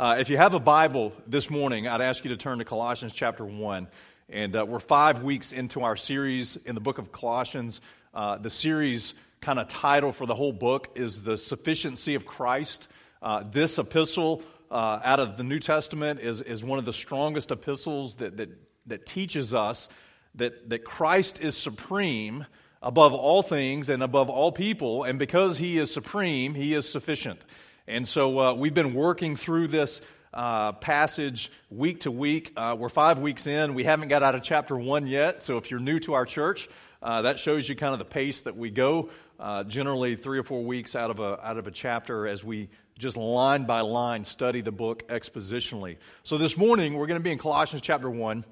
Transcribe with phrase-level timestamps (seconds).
[0.00, 3.12] Uh, if you have a Bible this morning, I'd ask you to turn to Colossians
[3.12, 3.86] chapter 1.
[4.30, 7.82] And uh, we're five weeks into our series in the book of Colossians.
[8.14, 12.88] Uh, the series kind of title for the whole book is The Sufficiency of Christ.
[13.20, 14.40] Uh, this epistle
[14.70, 18.48] uh, out of the New Testament is, is one of the strongest epistles that, that,
[18.86, 19.90] that teaches us
[20.36, 22.46] that, that Christ is supreme
[22.80, 25.04] above all things and above all people.
[25.04, 27.44] And because he is supreme, he is sufficient.
[27.90, 30.00] And so uh, we've been working through this
[30.32, 32.52] uh, passage week to week.
[32.56, 33.74] Uh, we're five weeks in.
[33.74, 35.42] We haven't got out of chapter one yet.
[35.42, 36.68] So if you're new to our church,
[37.02, 39.10] uh, that shows you kind of the pace that we go.
[39.40, 42.68] Uh, generally, three or four weeks out of a out of a chapter as we
[42.96, 45.96] just line by line study the book expositionally.
[46.22, 48.44] So this morning we're going to be in Colossians chapter one,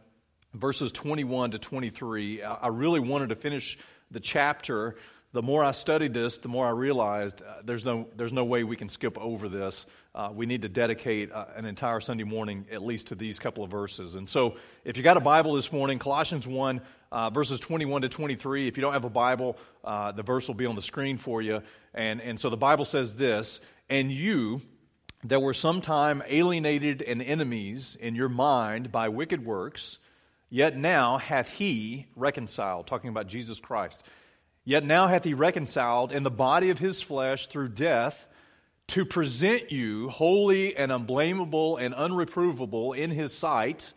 [0.52, 2.42] verses 21 to 23.
[2.42, 3.78] I really wanted to finish
[4.10, 4.96] the chapter
[5.32, 8.64] the more I studied this, the more I realized uh, there's, no, there's no way
[8.64, 9.84] we can skip over this.
[10.14, 13.62] Uh, we need to dedicate uh, an entire Sunday morning at least to these couple
[13.62, 14.14] of verses.
[14.14, 16.80] And so, if you got a Bible this morning, Colossians 1,
[17.12, 20.54] uh, verses 21 to 23, if you don't have a Bible, uh, the verse will
[20.54, 21.60] be on the screen for you.
[21.92, 24.62] And, and so the Bible says this And you
[25.24, 29.98] that were sometime alienated and enemies in your mind by wicked works,
[30.48, 34.02] yet now hath he reconciled, talking about Jesus Christ
[34.68, 38.28] Yet now hath he reconciled in the body of his flesh through death
[38.88, 43.94] to present you holy and unblameable and unreprovable in his sight,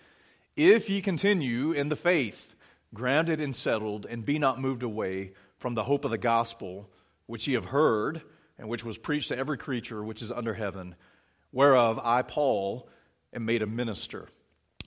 [0.56, 2.56] if ye continue in the faith,
[2.94, 6.90] grounded and settled, and be not moved away from the hope of the gospel,
[7.26, 8.22] which ye have heard,
[8.58, 10.96] and which was preached to every creature which is under heaven,
[11.52, 12.88] whereof I, Paul,
[13.34, 14.30] am made a minister.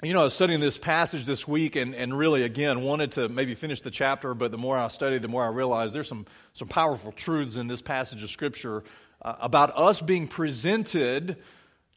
[0.04, 3.26] You know, I was studying this passage this week and, and really, again, wanted to
[3.30, 6.26] maybe finish the chapter, but the more I studied, the more I realized there's some,
[6.52, 8.84] some powerful truths in this passage of Scripture
[9.22, 11.38] uh, about us being presented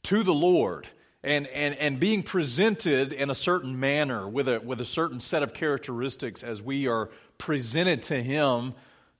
[0.03, 0.87] to the Lord
[1.21, 5.43] and, and, and being presented in a certain manner with a, with a certain set
[5.43, 8.73] of characteristics as we are presented to Him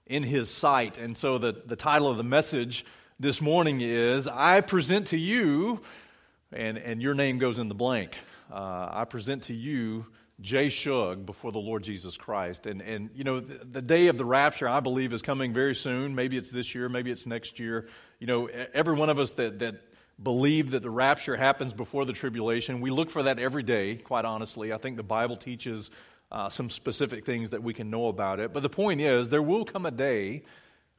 [0.05, 0.97] in His sight.
[0.97, 2.85] And so the, the title of the message
[3.19, 5.81] this morning is I present to you,
[6.53, 8.15] and, and your name goes in the blank
[8.51, 10.05] uh, I present to you
[10.39, 12.67] Jay Shug before the Lord Jesus Christ.
[12.67, 15.73] And, and you know, the, the, day of the rapture, I believe, is coming very
[15.73, 16.13] soon.
[16.13, 17.87] Maybe it's this year, maybe it's next year.
[18.19, 19.81] You know, every one of us that, that
[20.21, 24.25] believe that the rapture happens before the tribulation, we look for that every day, quite
[24.25, 24.73] honestly.
[24.73, 25.89] I think the Bible teaches
[26.31, 28.53] uh, some specific things that we can know about it.
[28.53, 30.43] But the point is, there will come a day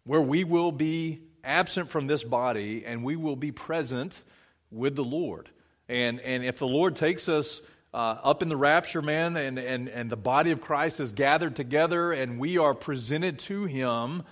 [0.04, 4.22] where we will be absent from this body and we will be present
[4.70, 5.50] with the Lord.
[5.88, 7.62] And, and if the Lord takes us
[7.94, 11.56] uh, up in the rapture, man, and, and, and the body of Christ is gathered
[11.56, 14.22] together and we are presented to Him,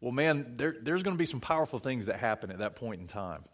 [0.00, 3.00] well, man, there, there's going to be some powerful things that happen at that point
[3.00, 3.44] in time.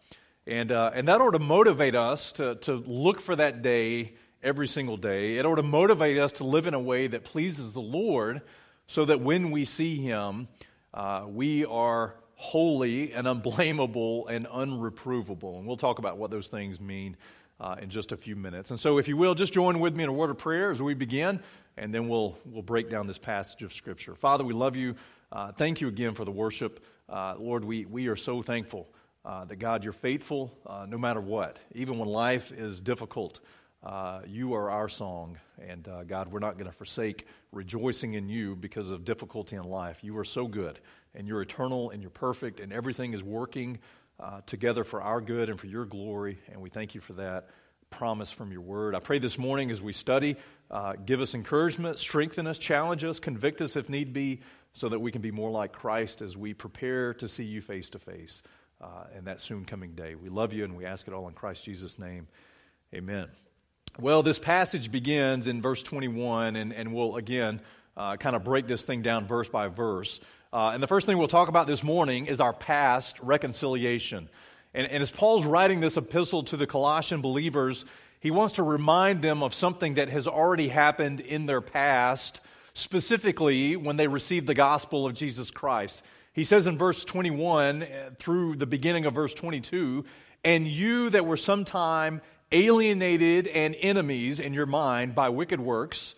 [0.47, 4.13] And, uh, and that ought to motivate us to, to look for that day
[4.43, 5.37] every single day.
[5.37, 8.41] It ought to motivate us to live in a way that pleases the Lord
[8.87, 10.47] so that when we see Him,
[10.93, 15.57] uh, we are holy and unblameable and unreprovable.
[15.57, 17.15] And we'll talk about what those things mean
[17.59, 18.71] uh, in just a few minutes.
[18.71, 20.81] And so, if you will, just join with me in a word of prayer as
[20.81, 21.39] we begin,
[21.77, 24.15] and then we'll, we'll break down this passage of Scripture.
[24.15, 24.95] Father, we love you.
[25.31, 26.83] Uh, thank you again for the worship.
[27.07, 28.87] Uh, Lord, we, we are so thankful
[29.23, 31.57] uh, that, God, you're faithful uh, no matter what.
[31.73, 33.39] Even when life is difficult,
[33.85, 35.37] uh, you are our song.
[35.59, 40.03] And, God, we're not going to forsake rejoicing in you because of difficulty in life.
[40.03, 40.79] You are so good,
[41.13, 43.79] and you're eternal, and you're perfect, and everything is working
[44.19, 47.49] uh, together for our good and for your glory, and we thank you for that
[47.89, 48.95] promise from your word.
[48.95, 50.35] I pray this morning as we study,
[50.71, 54.41] uh, give us encouragement, strengthen us, challenge us, convict us if need be,
[54.73, 57.89] so that we can be more like Christ as we prepare to see you face
[57.91, 58.41] to face
[59.17, 60.15] in that soon coming day.
[60.15, 62.27] We love you and we ask it all in Christ Jesus' name.
[62.93, 63.44] Amen.
[63.97, 67.61] Well, this passage begins in verse 21, and, and we'll again
[67.95, 70.19] uh, kind of break this thing down verse by verse.
[70.51, 74.27] Uh, and the first thing we'll talk about this morning is our past reconciliation.
[74.73, 77.85] And, and as Paul's writing this epistle to the Colossian believers,
[78.19, 82.41] he wants to remind them of something that has already happened in their past,
[82.73, 86.03] specifically when they received the gospel of Jesus Christ.
[86.33, 90.03] He says in verse 21 uh, through the beginning of verse 22,
[90.43, 92.19] and you that were sometime
[92.55, 96.15] alienated and enemies in your mind by wicked works,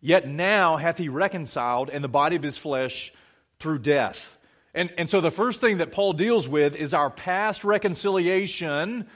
[0.00, 3.12] yet now hath he reconciled in the body of his flesh
[3.60, 4.36] through death.
[4.74, 9.06] And, and so the first thing that Paul deals with is our past reconciliation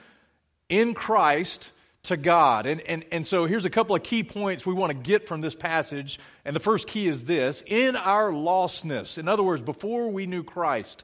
[0.69, 1.71] in Christ
[2.03, 2.65] to God.
[2.65, 5.41] And, and, and so here's a couple of key points we want to get from
[5.41, 6.19] this passage.
[6.45, 10.43] And the first key is this in our lostness, in other words, before we knew
[10.43, 11.03] Christ,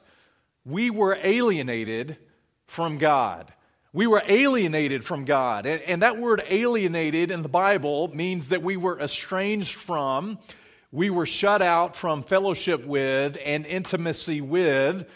[0.66, 2.18] we were alienated
[2.66, 3.54] from God.
[3.94, 5.66] We were alienated from God.
[5.66, 10.40] And, and, that word alienated in the Bible means that we were estranged from,
[10.92, 15.08] we were shut out from fellowship with and intimacy with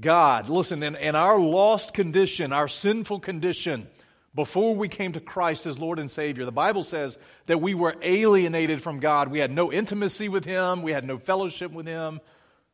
[0.00, 0.48] God.
[0.48, 3.88] Listen, in, in our lost condition, our sinful condition,
[4.34, 7.94] before we came to Christ as Lord and Savior, the Bible says that we were
[8.00, 9.28] alienated from God.
[9.28, 12.20] We had no intimacy with Him, we had no fellowship with Him.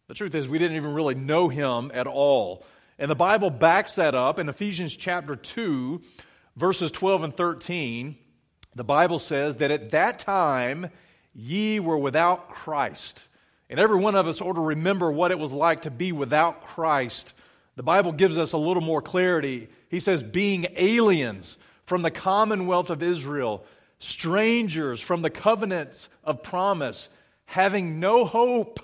[0.07, 2.65] The truth is, we didn't even really know Him at all.
[2.99, 6.01] And the Bible backs that up in Ephesians chapter 2,
[6.57, 8.17] verses 12 and 13.
[8.75, 10.91] The Bible says that at that time
[11.33, 13.23] ye were without Christ.
[13.71, 16.67] And every one of us ought to remember what it was like to be without
[16.67, 17.35] Christ.
[17.77, 19.69] The Bible gives us a little more clarity.
[19.89, 21.57] He says, being aliens
[21.87, 23.65] from the commonwealth of Israel,
[24.01, 27.09] strangers from the covenants of promise,
[27.45, 28.81] having no hope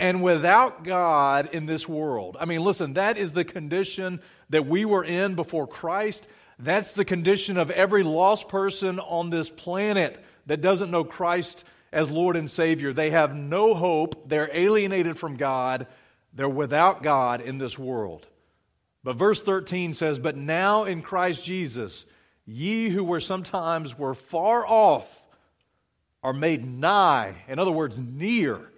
[0.00, 2.38] and without God in this world.
[2.40, 6.26] I mean, listen, that is the condition that we were in before Christ.
[6.58, 12.10] That's the condition of every lost person on this planet that doesn't know Christ as
[12.10, 12.94] Lord and Savior.
[12.94, 14.26] They have no hope.
[14.26, 15.86] They're alienated from God.
[16.32, 18.26] They're without God in this world.
[19.04, 22.06] But verse 13 says, But now in Christ Jesus,
[22.46, 25.24] ye who were sometimes were far off
[26.22, 28.70] are made nigh, in other words, near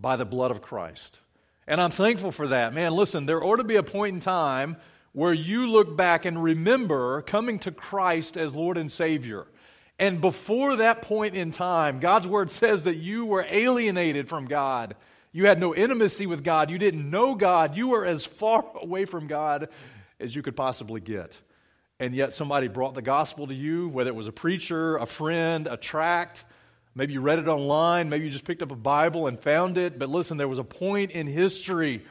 [0.00, 1.20] by the blood of Christ.
[1.66, 2.72] And I'm thankful for that.
[2.72, 4.76] Man, listen, there ought to be a point in time
[5.12, 9.46] where you look back and remember coming to Christ as Lord and Savior.
[9.98, 14.94] And before that point in time, God's word says that you were alienated from God.
[15.32, 16.70] You had no intimacy with God.
[16.70, 17.76] You didn't know God.
[17.76, 19.68] You were as far away from God
[20.20, 21.40] as you could possibly get.
[22.00, 25.66] And yet somebody brought the gospel to you, whether it was a preacher, a friend,
[25.66, 26.44] a tract,
[26.98, 28.08] Maybe you read it online.
[28.08, 30.00] Maybe you just picked up a Bible and found it.
[30.00, 32.04] But listen, there was a point in history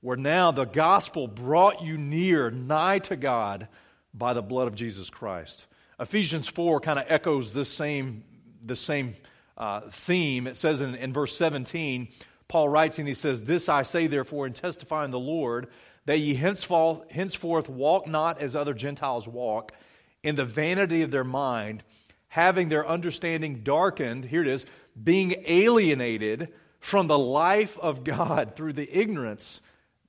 [0.00, 3.68] where now the gospel brought you near, nigh to God
[4.12, 5.66] by the blood of Jesus Christ.
[6.00, 8.24] Ephesians 4 kind of echoes this same,
[8.60, 9.14] this same
[9.56, 10.48] uh, theme.
[10.48, 12.08] It says in, in verse 17,
[12.48, 15.68] Paul writes and he says, This I say therefore in the Lord,
[16.06, 19.70] that ye henceforth, henceforth walk not as other Gentiles walk,
[20.24, 21.84] in the vanity of their mind
[22.28, 24.66] having their understanding darkened, here it is,
[25.02, 26.48] being alienated
[26.80, 29.60] from the life of God through the ignorance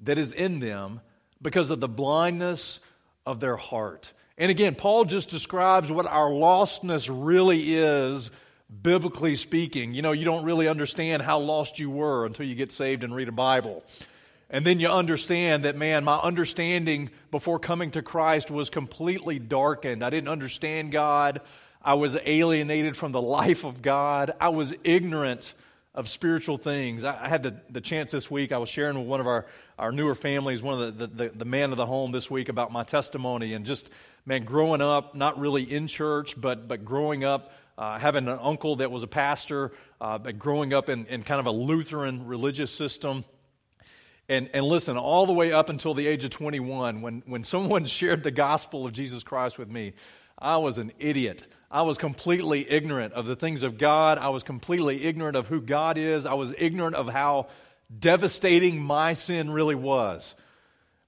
[0.01, 1.01] that is in them
[1.41, 2.79] because of the blindness
[3.25, 4.13] of their heart.
[4.37, 8.29] And again, Paul just describes what our lostness really is,
[8.81, 9.93] biblically speaking.
[9.93, 13.15] You know, you don't really understand how lost you were until you get saved and
[13.15, 13.83] read a Bible.
[14.49, 20.03] And then you understand that, man, my understanding before coming to Christ was completely darkened.
[20.03, 21.41] I didn't understand God.
[21.87, 24.33] I was alienated from the life of God.
[24.41, 25.53] I was ignorant
[25.95, 27.05] of spiritual things.
[27.05, 29.45] I, had the, the chance this week, I was sharing with one of our,
[29.79, 32.73] our newer families, one of the, the, the man of the home this week about
[32.73, 33.89] my testimony and just,
[34.25, 38.75] man, growing up, not really in church, but, but growing up, uh, having an uncle
[38.75, 42.69] that was a pastor, uh, but growing up in, in kind of a Lutheran religious
[42.69, 43.23] system.
[44.27, 47.85] And, and listen, all the way up until the age of 21, when, when someone
[47.85, 49.93] shared the gospel of Jesus Christ with me,
[50.37, 51.43] I was an idiot.
[51.69, 54.17] I was completely ignorant of the things of God.
[54.17, 56.25] I was completely ignorant of who God is.
[56.25, 57.47] I was ignorant of how
[57.97, 60.35] devastating my sin really was.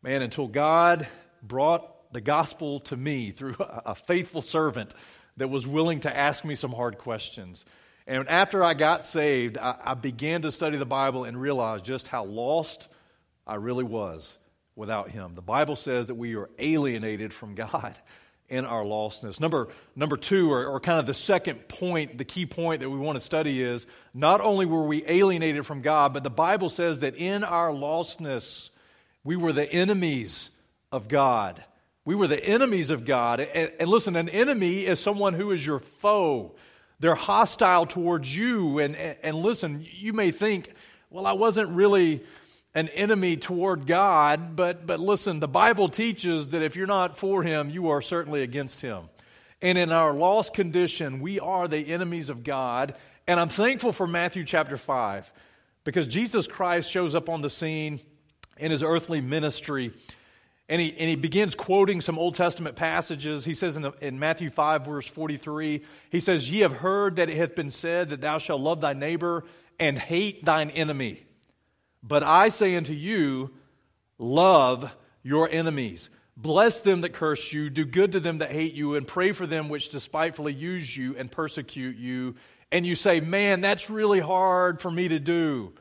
[0.02, 1.08] Man, until God
[1.44, 4.94] brought the gospel to me through a faithful servant
[5.38, 7.64] that was willing to ask me some hard questions.
[8.08, 12.26] And after I got saved, I, began to study the Bible and realize just how
[12.26, 12.88] lost
[13.46, 14.36] I really was
[14.76, 15.36] without Him.
[15.36, 17.96] The Bible says that we are alienated from God
[18.50, 19.40] in our lostness.
[19.40, 22.98] Number, number two, or, or, kind of the second point, the key point that we
[22.98, 27.02] want to study is not only were we alienated from God, but the Bible says
[27.02, 28.70] that in our lostness,
[29.24, 30.50] we were the enemies
[30.92, 31.64] of God.
[32.06, 33.40] We were the enemies of God.
[33.40, 36.56] And, and listen, an enemy is someone who is your foe.
[37.00, 38.80] They're hostile towards you.
[38.80, 40.74] And, and, and listen, you may think,
[41.12, 42.24] well, I wasn't really
[42.80, 47.44] an enemy toward God, but, but listen, the Bible teaches that if you're not for
[47.44, 49.10] Him, you are certainly against Him.
[49.62, 52.96] And in our lost condition, we are the enemies of God.
[53.28, 55.30] And I'm thankful for Matthew chapter 5
[55.84, 58.00] because Jesus Christ shows up on the scene
[58.58, 59.92] in his earthly ministry.
[60.70, 63.44] And he, and he begins quoting some Old Testament passages.
[63.44, 67.30] He says in, the, in Matthew 5, verse 43, he says, Ye have heard that
[67.30, 69.44] it hath been said that thou shalt love thy neighbor
[69.80, 71.26] and hate thine enemy.
[72.02, 73.52] But I say unto you,
[74.18, 74.92] love
[75.24, 76.10] your enemies.
[76.38, 79.46] Bless them that curse you, do good to them that hate you, and pray for
[79.46, 82.36] them which despitefully use you and persecute you.
[82.72, 85.74] And you say, Man, that's really hard for me to do.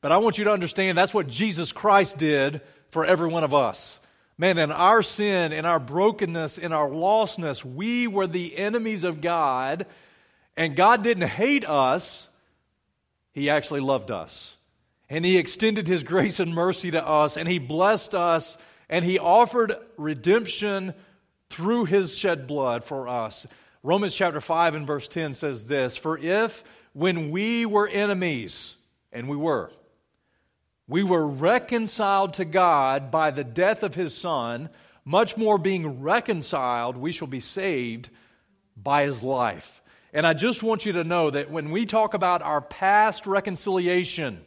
[0.00, 3.54] But I want you to understand that's what Jesus Christ did for every one of
[3.54, 3.98] us.
[4.36, 9.20] Man, in our sin, in our brokenness, in our lostness, we were the enemies of
[9.20, 9.86] God,
[10.56, 12.28] and God didn't hate us,
[13.32, 14.54] He actually loved us.
[15.08, 18.56] And He extended His grace and mercy to us, and He blessed us,
[18.88, 20.94] and He offered redemption
[21.50, 23.46] through His shed blood for us.
[23.82, 28.76] Romans chapter 5 and verse 10 says this For if when we were enemies,
[29.12, 29.70] and we were,
[30.88, 34.68] we were reconciled to God by the death of his Son,
[35.04, 38.10] much more being reconciled, we shall be saved
[38.76, 39.82] by his life.
[40.12, 44.44] And I just want you to know that when we talk about our past reconciliation,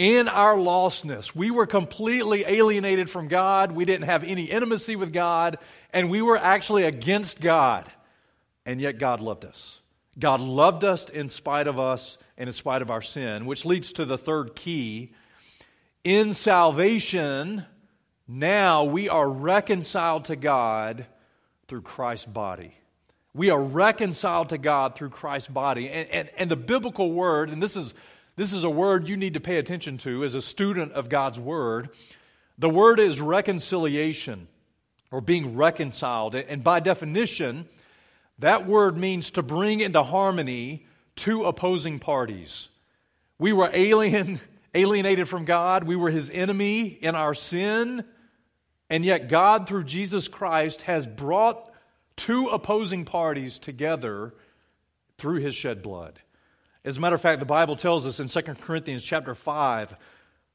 [0.00, 3.70] in our lostness, we were completely alienated from God.
[3.70, 5.58] We didn't have any intimacy with God,
[5.92, 7.92] and we were actually against God.
[8.64, 9.80] And yet, God loved us.
[10.18, 13.92] God loved us in spite of us and in spite of our sin, which leads
[13.92, 15.12] to the third key.
[16.02, 17.66] In salvation,
[18.26, 21.04] now we are reconciled to God
[21.68, 22.74] through Christ's body.
[23.34, 25.90] We are reconciled to God through Christ's body.
[25.90, 27.92] And, and, and the biblical word, and this is,
[28.40, 31.38] this is a word you need to pay attention to as a student of God's
[31.38, 31.90] word.
[32.56, 34.48] The word is reconciliation
[35.10, 36.34] or being reconciled.
[36.34, 37.68] And by definition,
[38.38, 42.70] that word means to bring into harmony two opposing parties.
[43.38, 44.40] We were alien,
[44.74, 48.04] alienated from God, we were his enemy in our sin,
[48.88, 51.70] and yet God, through Jesus Christ, has brought
[52.16, 54.32] two opposing parties together
[55.18, 56.20] through his shed blood.
[56.84, 59.94] As a matter of fact, the Bible tells us in 2 Corinthians chapter 5,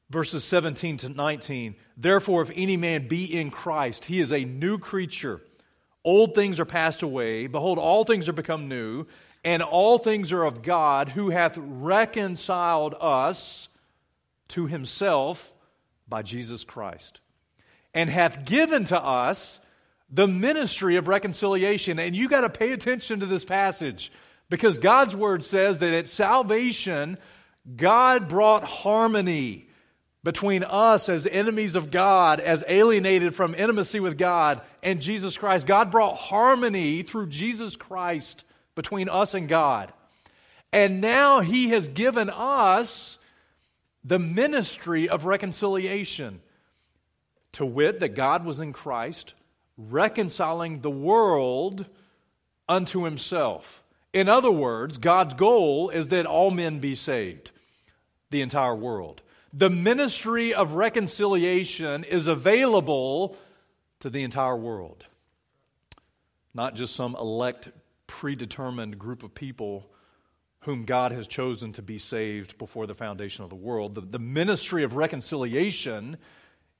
[0.09, 4.79] verses 17 to 19, therefore, if any man be in Christ, he is a new
[4.79, 5.41] creature.
[6.03, 7.47] Old things are passed away.
[7.47, 9.05] Behold, all things are become new,
[9.43, 13.67] and all things are of God, who hath reconciled us
[14.49, 15.53] to himself
[16.07, 17.19] by Jesus Christ,
[17.93, 19.59] and hath given to us
[20.09, 21.99] the ministry of reconciliation.
[21.99, 24.11] And you got to pay attention to this passage
[24.49, 27.17] because God's word says that at salvation,
[27.75, 29.67] God brought harmony
[30.23, 35.67] between us as enemies of God, as alienated from intimacy with God, and Jesus Christ.
[35.67, 39.93] God brought harmony through Jesus Christ between us and God.
[40.73, 43.19] And now He has given us
[44.03, 46.41] the ministry of reconciliation.
[47.53, 49.33] To wit, that God was in Christ,
[49.77, 51.85] reconciling the world
[52.67, 53.83] unto Himself.
[54.15, 57.51] In other words, God's goal is that all men be saved,
[58.31, 59.21] the entire world
[59.55, 63.37] the ministry of reconciliation is available
[64.01, 65.05] to the entire world.
[66.53, 67.69] Not just some elect,
[68.05, 69.89] predetermined group of people
[70.59, 73.95] whom God has chosen to be saved before the foundation of the world.
[73.95, 76.17] The, the ministry of reconciliation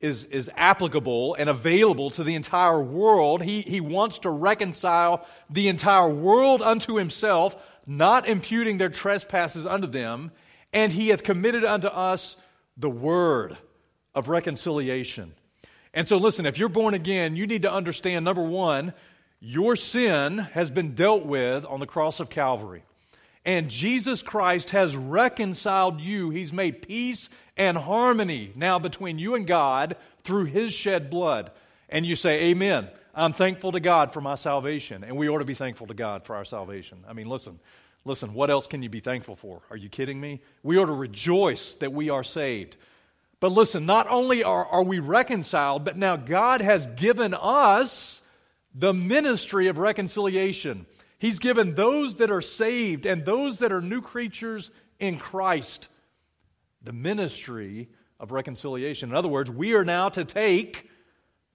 [0.06, 3.42] is, is applicable and available to the entire world.
[3.42, 7.56] He, he wants to reconcile the entire world unto himself,
[7.88, 10.32] not imputing their trespasses unto them.
[10.72, 12.38] And he hath committed unto us
[12.78, 13.58] the word
[14.14, 15.34] of reconciliation.
[15.94, 18.94] And so, listen, if you're born again, you need to understand number one,
[19.40, 22.84] your sin has been dealt with on the cross of Calvary.
[23.46, 26.32] And Jesus Christ has reconciled you.
[26.32, 31.52] He's made peace and harmony now between you and God through His shed blood.
[31.88, 32.90] And you say, Amen.
[33.14, 35.06] I'm thankful to God for my salvation.
[35.06, 37.06] And we ought to be thankful to God for our salvation.
[37.08, 37.60] I mean, listen,
[38.06, 39.62] Listen, what else can you be thankful for?
[39.72, 40.40] Are you kidding me?
[40.62, 42.78] We ought to rejoice that we are saved.
[43.40, 48.22] But listen, not only are, are we reconciled, but now God has given us
[48.76, 50.86] the ministry of reconciliation.
[51.18, 55.90] He's given those that are saved and those that are new creatures in Christ
[56.82, 59.10] the ministry of reconciliation.
[59.10, 60.88] In other words, we are now to take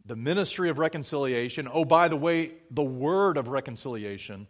[0.05, 4.49] the ministry of reconciliation, oh, by the way, the word of reconciliation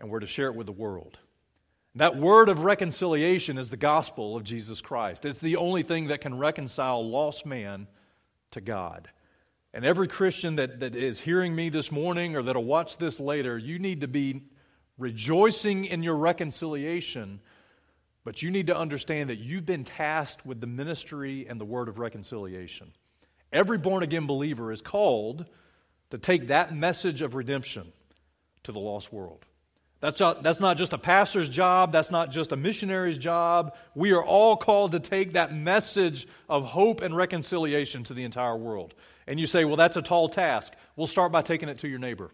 [0.00, 1.18] and we're to share it with the world.
[1.94, 5.24] That word of reconciliation is the gospel of Jesus Christ.
[5.24, 7.86] It's the only thing that can reconcile lost man
[8.50, 9.08] to God.
[9.74, 13.58] And every Christian that, that is hearing me this morning or that'll watch this later,
[13.58, 14.42] you need to be
[14.98, 17.40] rejoicing in your reconciliation,
[18.22, 21.88] but you need to understand that you've been tasked with the ministry and the word
[21.88, 22.92] of reconciliation.
[23.52, 25.44] Every born again believer is called
[26.10, 27.92] to take that message of redemption
[28.62, 29.44] to the lost world.
[30.04, 31.90] That's not, that's not just a pastor's job.
[31.90, 33.74] That's not just a missionary's job.
[33.94, 38.54] We are all called to take that message of hope and reconciliation to the entire
[38.54, 38.92] world.
[39.26, 40.74] And you say, well, that's a tall task.
[40.94, 42.30] We'll start by taking it to your neighbor.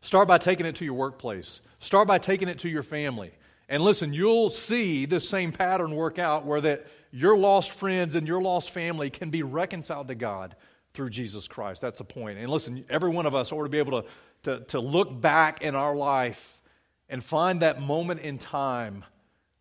[0.00, 1.60] Start by taking it to your workplace.
[1.80, 3.32] Start by taking it to your family.
[3.68, 8.26] And listen, you'll see this same pattern work out where that your lost friends and
[8.26, 10.56] your lost family can be reconciled to God
[10.94, 11.82] through Jesus Christ.
[11.82, 12.38] That's the point.
[12.38, 14.08] And listen, every one of us ought to be able to,
[14.44, 16.62] to, to look back in our life
[17.08, 19.04] and find that moment in time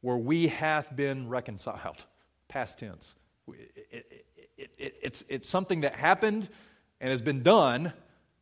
[0.02, 2.06] where we have been reconciled.
[2.48, 3.16] Past tense.
[3.48, 4.06] It,
[4.58, 6.48] it, it, it's, it's something that happened
[7.02, 7.94] and has been done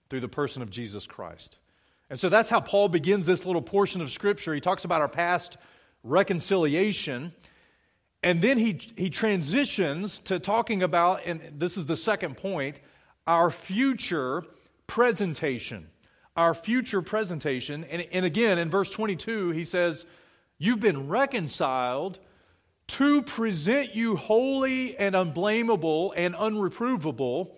[0.10, 1.58] through the person of Jesus Christ.
[2.10, 4.54] And so that's how Paul begins this little portion of Scripture.
[4.54, 5.58] He talks about our past
[6.04, 7.34] reconciliation.
[8.22, 12.80] And then he, he transitions to talking about, and this is the second point,
[13.26, 14.44] our future
[14.88, 15.88] presentation.
[16.36, 17.84] Our future presentation.
[17.86, 20.06] And, and again, in verse 22, he says,
[20.58, 22.20] You've been reconciled
[22.88, 27.52] to present you holy and unblameable and unreprovable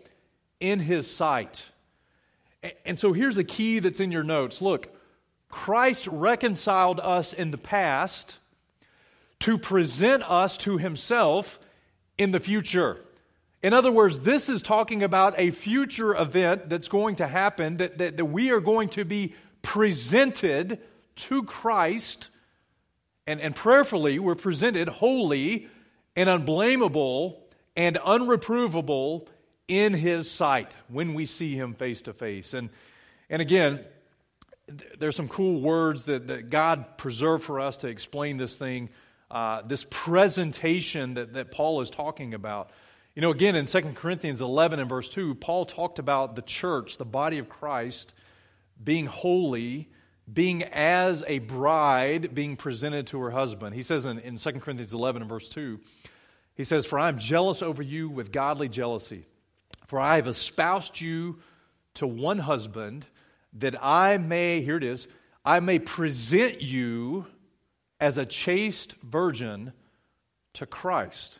[0.60, 1.64] in his sight.
[2.86, 4.62] And so here's a key that's in your notes.
[4.62, 4.88] Look,
[5.50, 8.38] Christ reconciled us in the past
[9.40, 11.60] to present us to himself
[12.18, 12.98] in the future.
[13.64, 17.98] In other words, this is talking about a future event that's going to happen, that,
[17.98, 20.80] that, that we are going to be presented
[21.16, 22.30] to Christ,
[23.26, 25.70] and, and prayerfully, we're presented holy
[26.16, 27.42] and unblameable
[27.76, 29.28] and unreprovable
[29.70, 32.54] in his sight when we see him face to face.
[32.54, 32.70] And,
[33.30, 33.80] and again,
[35.00, 38.90] there's some cool words that, that God preserved for us to explain this thing
[39.32, 42.70] uh, this presentation that, that Paul is talking about.
[43.16, 46.98] You know, again, in 2 Corinthians 11 and verse 2, Paul talked about the church,
[46.98, 48.14] the body of Christ,
[48.84, 49.90] being holy,
[50.32, 53.76] being as a bride being presented to her husband.
[53.76, 55.80] He says in, in 2 Corinthians 11 and verse 2,
[56.56, 59.28] he says, For I am jealous over you with godly jealousy,
[59.86, 61.40] for I have espoused you
[61.96, 63.06] to one husband,
[63.54, 65.08] that I may, here it is,
[65.46, 67.28] I may present you
[68.00, 69.74] as a chaste virgin
[70.54, 71.40] to Christ.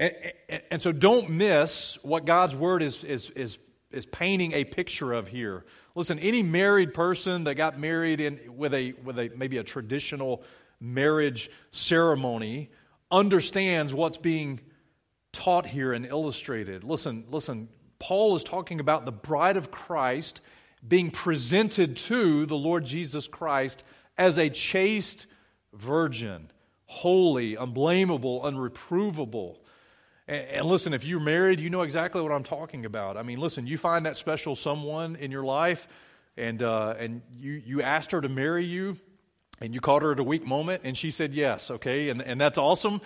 [0.00, 0.14] And,
[0.48, 3.58] and, and, so don't miss what God's word is, is, is,
[3.90, 5.66] is painting a picture of here.
[5.94, 10.42] Listen, any married person that got married in, with, a, with a, maybe a traditional
[10.80, 12.70] marriage ceremony
[13.10, 14.60] understands what's being
[15.32, 16.82] taught here and illustrated.
[16.82, 20.40] Listen, listen, Paul is talking about the bride of Christ
[20.86, 23.84] being presented to the Lord Jesus Christ
[24.16, 25.26] as a chaste
[25.74, 26.50] virgin,
[26.86, 29.58] holy, unblameable, unreprovable.
[30.30, 33.16] And, and, listen, if you're married, you know exactly what I'm talking about.
[33.16, 35.88] I mean, listen, you find that special someone in your life,
[36.36, 38.96] and, uh, and you, you asked her to marry you,
[39.60, 42.10] and you caught her at a weak moment, and she said yes, okay?
[42.10, 43.00] And, and that's awesome.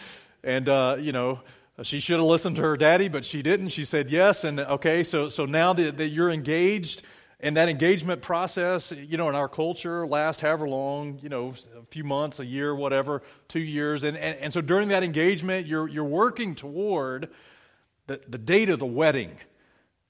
[0.45, 1.41] And, uh, you know,
[1.83, 3.69] she should have listened to her daddy, but she didn't.
[3.69, 4.45] She said yes.
[4.45, 7.03] And okay, so, so now that, that you're engaged,
[7.45, 11.85] and that engagement process, you know, in our culture lasts however long, you know, a
[11.91, 14.03] few months, a year, whatever, two years.
[14.03, 17.29] And, and, and so during that engagement, you're, you're working toward
[18.07, 19.33] the, the date of the wedding.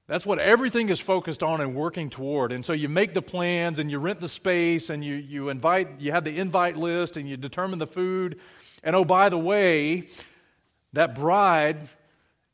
[0.06, 2.52] That's what everything is focused on and working toward.
[2.52, 6.00] And so you make the plans and you rent the space and you, you invite,
[6.00, 8.38] you have the invite list and you determine the food.
[8.84, 10.06] And oh, by the way,
[10.92, 11.88] that bride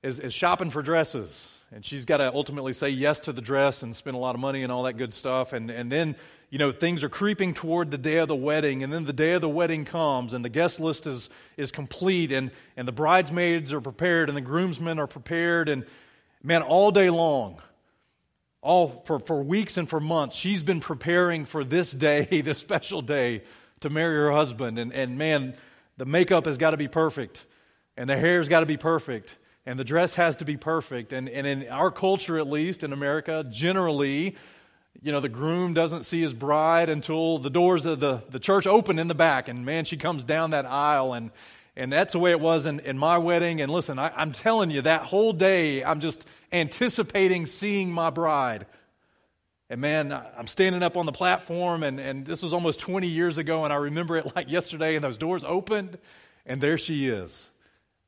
[0.03, 3.83] is, is shopping for dresses and she's got to ultimately say yes to the dress
[3.83, 5.53] and spend a lot of money and all that good stuff.
[5.53, 6.17] And, and then,
[6.51, 8.83] you know, things are creeping toward the day of the wedding.
[8.83, 12.33] And then the day of the wedding comes and the guest list is, is complete
[12.33, 15.69] and, and the bridesmaids are prepared and the groomsmen are prepared.
[15.69, 15.87] And
[16.43, 17.63] man, all day long,
[18.63, 23.01] all for, for weeks and for months, she's been preparing for this day, this special
[23.01, 23.45] day
[23.79, 24.77] to marry her husband.
[24.77, 25.55] And, and man,
[25.99, 27.47] the makeup has got to be perfect
[27.97, 31.13] and the hair's got to be perfect and the dress has to be perfect.
[31.13, 34.37] And, and in our culture, at least in America, generally,
[35.03, 38.67] you know, the groom doesn't see his bride until the doors of the, the church
[38.67, 39.49] open in the back.
[39.49, 41.13] And man, she comes down that aisle.
[41.13, 41.31] And,
[41.77, 43.61] and that's the way it was in, in my wedding.
[43.61, 48.67] And listen, I, I'm telling you, that whole day, I'm just anticipating seeing my bride.
[49.69, 53.39] And man, I'm standing up on the platform, and, and this was almost 20 years
[53.39, 55.97] ago, and I remember it like yesterday, and those doors opened,
[56.45, 57.49] and there she is.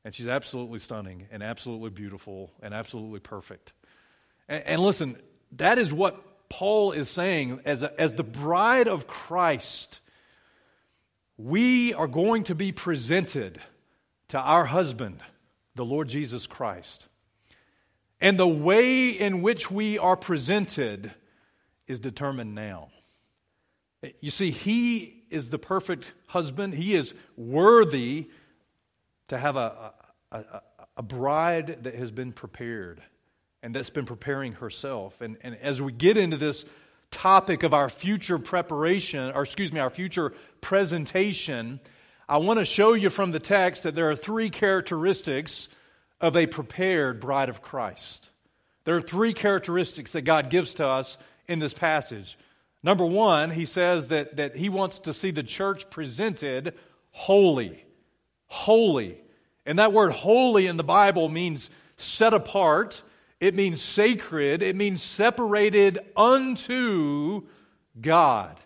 [0.05, 3.73] And she's absolutely stunning and absolutely beautiful and absolutely perfect.
[4.49, 5.17] And, and listen,
[5.53, 10.01] that is what Paul is saying as, a, as the bride of Christ.
[11.37, 13.59] We are going to be presented
[14.29, 15.21] to our husband,
[15.75, 17.07] the Lord Jesus Christ.
[18.19, 21.11] And the way in which we are presented
[21.87, 22.89] is determined now.
[24.19, 28.29] You see, he is the perfect husband, he is worthy
[29.29, 29.93] to have a,
[30.31, 30.43] a,
[30.97, 33.01] a, bride that has been prepared
[33.61, 35.21] and that's been preparing herself.
[35.21, 36.65] And, and as we get into this
[37.11, 41.79] topic of our future preparation, or excuse me, our future presentation,
[42.27, 45.69] I want to show you from the text that there are three characteristics
[46.19, 48.29] of a prepared bride of Christ.
[48.85, 52.37] There are three characteristics that God gives to us in this passage.
[52.81, 56.73] Number one, he says that, that he wants to see the church presented
[57.11, 57.85] holy.
[58.53, 59.17] Holy.
[59.65, 63.01] And that word holy in the Bible means set apart,
[63.39, 67.41] it means sacred, it means separated unto
[67.99, 68.59] God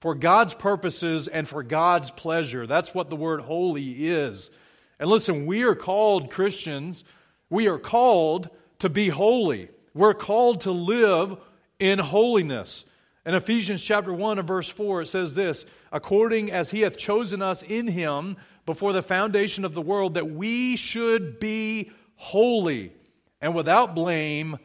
[0.00, 2.66] for God's purposes and for God's pleasure.
[2.66, 4.50] That's what the word holy is.
[4.98, 7.04] And listen, we are called Christians,
[7.50, 9.68] we are called to be holy.
[9.92, 11.36] We're called to live
[11.78, 12.86] in holiness.
[13.26, 17.42] In Ephesians chapter 1 and verse 4, it says this according as he hath chosen
[17.42, 22.92] us in him before the foundation of the world, that we should be holy
[23.40, 24.58] and without blame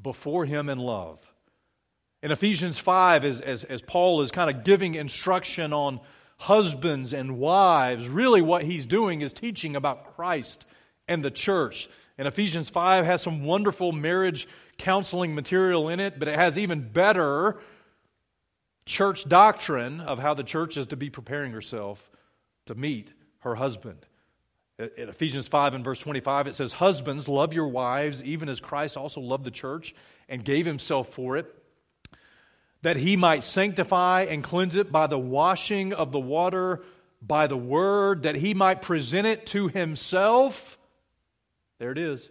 [0.00, 1.20] before him in love.
[2.22, 6.00] In Ephesians 5, as, as, as Paul is kind of giving instruction on
[6.38, 10.64] husbands and wives, really what he's doing is teaching about Christ
[11.06, 11.88] and the church.
[12.16, 16.88] And Ephesians 5 has some wonderful marriage counseling material in it, but it has even
[16.88, 17.60] better
[18.86, 22.10] church doctrine of how the church is to be preparing herself
[22.66, 23.12] to meet
[23.44, 24.04] her husband.
[24.78, 28.96] In Ephesians 5 and verse 25, it says, Husbands, love your wives, even as Christ
[28.96, 29.94] also loved the church
[30.28, 31.46] and gave himself for it,
[32.82, 36.82] that he might sanctify and cleanse it by the washing of the water
[37.22, 40.76] by the word, that he might present it to himself
[41.78, 42.30] there it is.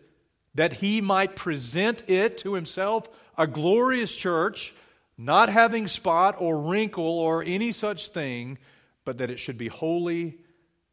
[0.55, 4.73] That he might present it to himself a glorious church,
[5.17, 8.57] not having spot or wrinkle or any such thing,
[9.05, 10.39] but that it should be holy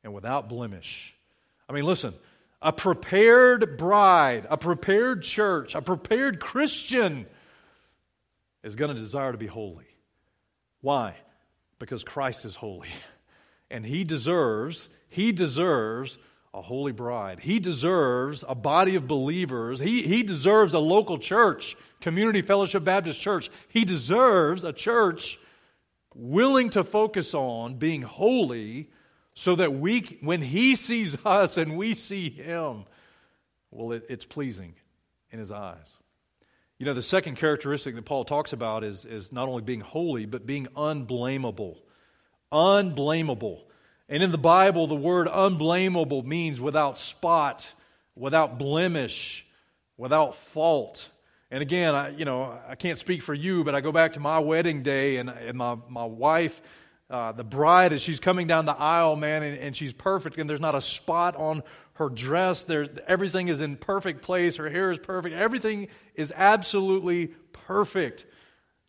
[0.04, 1.14] and without blemish.
[1.68, 2.14] I mean, listen,
[2.62, 7.26] a prepared bride, a prepared church, a prepared Christian
[8.62, 9.86] is going to desire to be holy.
[10.80, 11.14] Why?
[11.78, 12.88] Because Christ is holy.
[13.72, 16.18] And he deserves, he deserves
[16.52, 17.38] a holy bride.
[17.38, 19.78] He deserves a body of believers.
[19.78, 23.48] He, he deserves a local church, Community Fellowship Baptist Church.
[23.68, 25.38] He deserves a church
[26.16, 28.90] willing to focus on being holy
[29.40, 32.84] so that we, when He sees us and we see Him,
[33.70, 34.74] well, it, it's pleasing
[35.30, 35.96] in His eyes.
[36.78, 40.26] You know, the second characteristic that Paul talks about is, is not only being holy,
[40.26, 41.78] but being unblameable.
[42.52, 43.64] Unblameable.
[44.10, 47.66] And in the Bible, the word unblameable means without spot,
[48.14, 49.46] without blemish,
[49.96, 51.08] without fault.
[51.50, 54.20] And again, I, you know, I can't speak for you, but I go back to
[54.20, 56.60] my wedding day and, and my, my wife,
[57.10, 60.48] uh, the bride, as she's coming down the aisle, man, and, and she's perfect, and
[60.48, 61.62] there's not a spot on
[61.94, 62.64] her dress.
[62.64, 64.56] There's, everything is in perfect place.
[64.56, 65.34] Her hair is perfect.
[65.34, 68.26] Everything is absolutely perfect.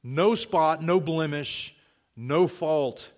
[0.03, 1.75] No spot, no blemish,
[2.15, 3.11] no fault.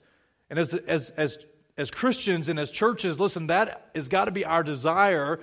[0.50, 1.38] And as, as, as
[1.78, 5.39] as Christians and as churches, listen, that has got to be our desire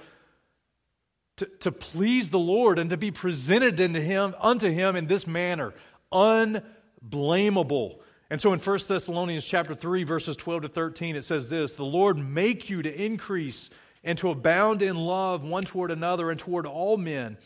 [1.38, 5.26] to, to please the Lord and to be presented into him, unto Him in this
[5.26, 5.74] manner,
[6.12, 8.00] unblameable.
[8.30, 11.84] And so in 1 Thessalonians chapter 3, verses 12 to 13, it says this The
[11.84, 13.70] Lord make you to increase
[14.04, 17.36] and to abound in love one toward another and toward all men,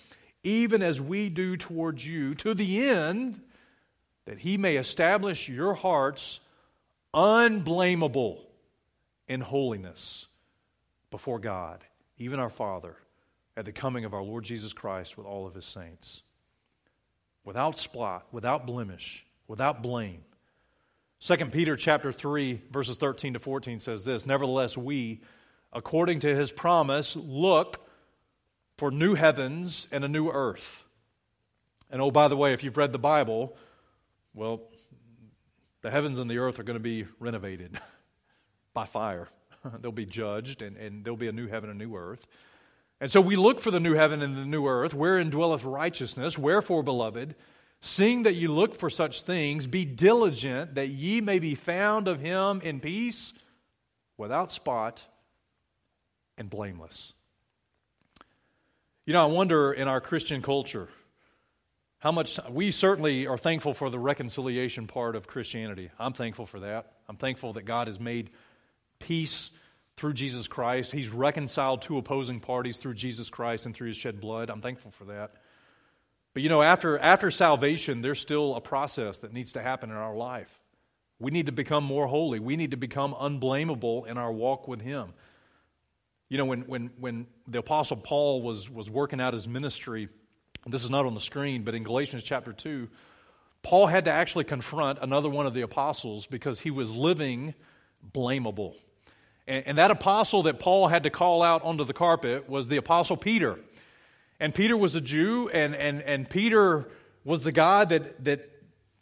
[0.42, 3.40] even as we do towards you, to the end
[4.26, 6.40] that he may establish your hearts
[7.14, 8.46] unblameable
[9.26, 10.26] in holiness
[11.10, 11.82] before God,
[12.18, 12.96] even our Father,
[13.56, 16.22] at the coming of our Lord Jesus Christ with all of his saints.
[17.44, 20.22] Without spot, without blemish, without blame.
[21.26, 25.20] 2 Peter chapter 3 verses 13 to 14 says this, nevertheless we
[25.72, 27.86] according to his promise look
[28.76, 30.84] for new heavens and a new earth.
[31.90, 33.56] And oh by the way, if you've read the Bible,
[34.34, 34.62] well,
[35.82, 37.80] the heavens and the earth are going to be renovated.
[38.74, 39.28] by fire.
[39.80, 42.26] they'll be judged, and, and there'll be a new heaven and a new earth.
[43.00, 46.36] And so we look for the new heaven and the new earth, wherein dwelleth righteousness.
[46.36, 47.34] Wherefore, beloved,
[47.84, 52.18] seeing that you look for such things, be diligent that ye may be found of
[52.18, 53.34] him in peace,
[54.16, 55.04] without spot,
[56.38, 57.12] and blameless.
[59.04, 60.88] You know, I wonder in our Christian culture
[61.98, 65.90] how much we certainly are thankful for the reconciliation part of Christianity.
[65.98, 66.92] I'm thankful for that.
[67.06, 68.30] I'm thankful that God has made
[68.98, 69.50] peace
[69.98, 70.90] through Jesus Christ.
[70.90, 74.48] He's reconciled two opposing parties through Jesus Christ and through his shed blood.
[74.48, 75.32] I'm thankful for that.
[76.34, 79.96] But you know, after, after salvation, there's still a process that needs to happen in
[79.96, 80.58] our life.
[81.20, 82.40] We need to become more holy.
[82.40, 85.14] We need to become unblameable in our walk with Him.
[86.28, 90.08] You know, when, when, when the Apostle Paul was, was working out his ministry,
[90.66, 92.88] this is not on the screen, but in Galatians chapter 2,
[93.62, 97.54] Paul had to actually confront another one of the apostles because he was living
[98.12, 98.74] blamable.
[99.46, 102.76] And, and that apostle that Paul had to call out onto the carpet was the
[102.78, 103.58] apostle Peter.
[104.40, 106.88] And Peter was a Jew, and, and, and Peter
[107.24, 108.50] was the guy that, that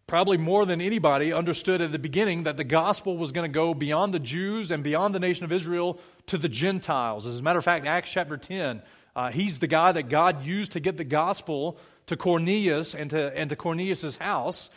[0.07, 3.73] probably more than anybody understood at the beginning that the gospel was going to go
[3.73, 7.27] beyond the Jews and beyond the nation of Israel to the Gentiles.
[7.27, 8.83] As a matter of fact, Acts chapter 10,
[9.16, 13.37] uh, he's the guy that God used to get the gospel to Cornelius and to,
[13.37, 14.71] and to Cornelius' house.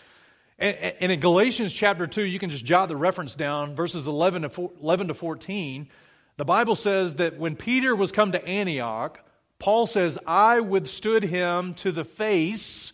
[0.58, 4.44] And, and, in Galatians chapter 2, you can just jot the reference down, verses 11
[4.44, 5.90] to, 4, 11 to 14.
[6.38, 9.20] The Bible says that when Peter was come to Antioch,
[9.60, 12.94] Paul says, I withstood him to the face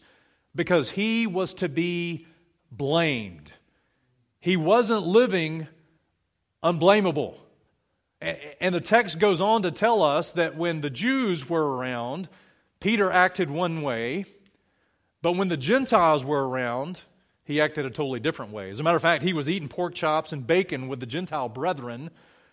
[0.55, 2.27] because he was to be
[2.71, 3.51] blamed.
[4.39, 5.67] He wasn't living
[6.63, 7.37] unblameable.
[8.21, 12.29] And the text goes on to tell us that when the Jews were around,
[12.79, 14.25] Peter acted one way,
[15.21, 17.01] but when the Gentiles were around,
[17.43, 18.69] he acted a totally different way.
[18.69, 21.49] As a matter of fact, he was eating pork chops and bacon with the Gentile
[21.49, 22.11] brethren,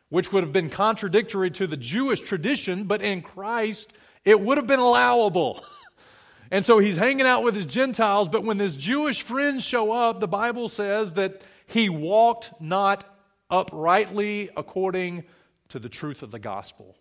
[0.08, 3.92] which would have been contradictory to the Jewish tradition, but in Christ,
[4.24, 5.64] it would have been allowable.
[6.50, 10.20] And so he's hanging out with his Gentiles, but when his Jewish friends show up,
[10.20, 13.04] the Bible says that he walked not
[13.50, 15.24] uprightly according
[15.68, 16.96] to the truth of the gospel.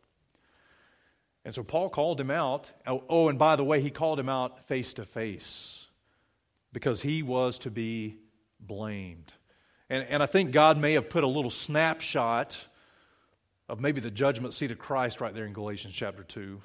[1.46, 2.72] And so Paul called him out.
[2.86, 5.86] Oh, oh and by the way, he called him out face to face
[6.74, 8.18] because he was to be
[8.60, 9.32] blamed.
[9.90, 12.68] And, and I think God may have put a little snapshot
[13.70, 16.62] of maybe the judgment seat of Christ right there in Galatians chapter 2.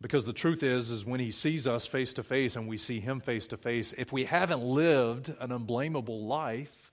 [0.00, 3.00] Because the truth is, is when he sees us face to face and we see
[3.00, 6.92] him face to face, if we haven't lived an unblameable life,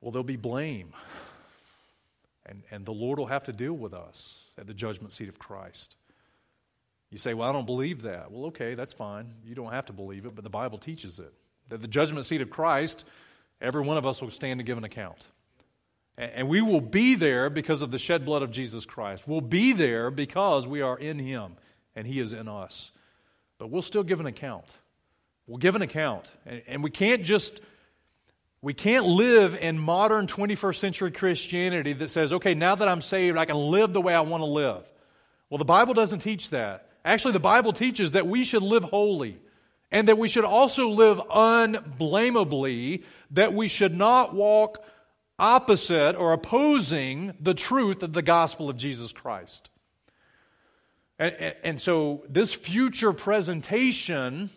[0.00, 0.92] well, there'll be blame.
[2.46, 5.38] And, and the Lord will have to deal with us at the judgment seat of
[5.38, 5.96] Christ.
[7.10, 8.32] You say, Well, I don't believe that.
[8.32, 9.34] Well, okay, that's fine.
[9.44, 11.32] You don't have to believe it, but the Bible teaches it.
[11.68, 13.04] That the judgment seat of Christ,
[13.60, 15.26] every one of us will stand to give an account.
[16.34, 19.26] And we will be there because of the shed blood of Jesus Christ.
[19.26, 21.56] We'll be there because we are in Him
[21.96, 22.92] and He is in us.
[23.58, 24.66] But we'll still give an account.
[25.46, 26.30] We'll give an account.
[26.66, 27.60] And we can't just.
[28.64, 33.36] We can't live in modern 21st century Christianity that says, okay, now that I'm saved,
[33.36, 34.84] I can live the way I want to live.
[35.50, 36.88] Well, the Bible doesn't teach that.
[37.04, 39.40] Actually, the Bible teaches that we should live holy
[39.90, 44.84] and that we should also live unblameably, that we should not walk
[45.38, 49.70] opposite or opposing the truth of the gospel of Jesus Christ.
[51.18, 54.50] And, and, so, this future presentation,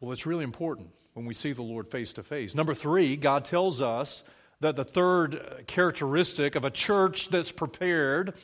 [0.00, 2.54] well, it's really important when we see the Lord face to face.
[2.54, 4.22] Number three, God tells us
[4.60, 8.34] that the third characteristic of a church that's prepared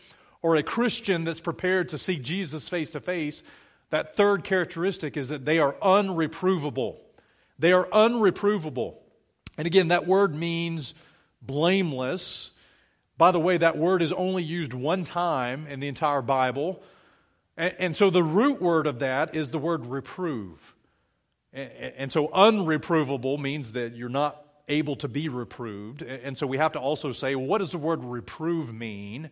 [0.43, 3.43] or a Christian that's prepared to see Jesus face to face,
[3.91, 6.97] that third characteristic is that they are unreprovable.
[7.59, 8.95] They are unreprovable.
[9.57, 10.95] And again, that word means
[11.43, 12.51] blameless.
[13.19, 16.83] By the way, that word is only used one time in the entire Bible.
[17.57, 20.75] And, and so the root word of that is the word reprove.
[21.53, 26.03] And, and so unreprovable means that you're not able to be reproved.
[26.03, 29.31] And so we have to also say, well, what does the word reprove mean?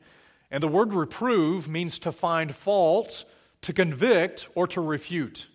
[0.50, 3.24] And the word reprove means to find fault,
[3.62, 5.46] to convict, or to refute.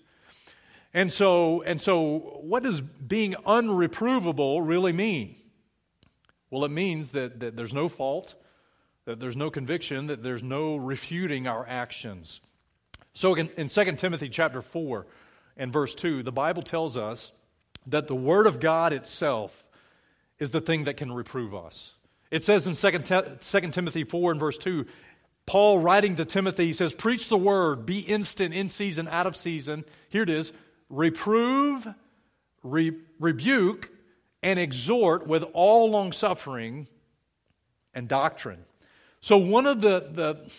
[0.94, 5.36] And so, and so, what does being unreprovable really mean?
[6.52, 8.36] Well, it means that, that there's no fault,
[9.06, 12.42] that there's no conviction, that there's no refuting our actions.
[13.14, 15.08] So in, in 2 Timothy chapter 4
[15.58, 17.32] and verse 2, the Bible tells us
[17.88, 19.64] that the Word of God itself
[20.40, 21.94] is the thing that can reprove us.
[22.30, 24.86] It says in 2, 2 Timothy 4 and verse 2,
[25.46, 29.86] Paul writing to Timothy, says, Preach the word, be instant, in season, out of season.
[30.10, 30.54] Here it is
[30.94, 31.88] reprove,
[32.64, 33.90] re- rebuke,
[34.42, 36.88] and exhort with all longsuffering
[37.94, 38.66] and doctrine.
[39.22, 40.52] So, one of the, the,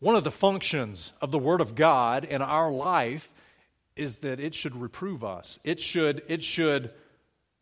[0.00, 3.30] one of the functions of the Word of God in our life
[3.94, 5.58] is that it should reprove us.
[5.64, 6.90] It should, it should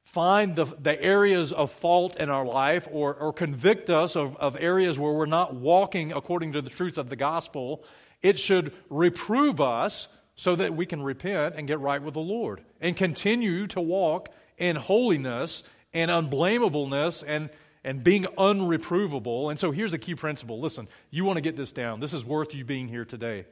[0.03, 4.57] find the, the areas of fault in our life or, or convict us of, of
[4.59, 7.85] areas where we're not walking according to the truth of the gospel.
[8.23, 12.62] It should reprove us so that we can repent and get right with the Lord
[12.81, 17.51] and continue to walk in holiness and unblamableness and,
[17.85, 19.51] and being unreprovable.
[19.51, 20.61] And so here's a key principle.
[20.61, 22.01] Listen, you want to get this down.
[22.01, 23.47] This is worth you being here today.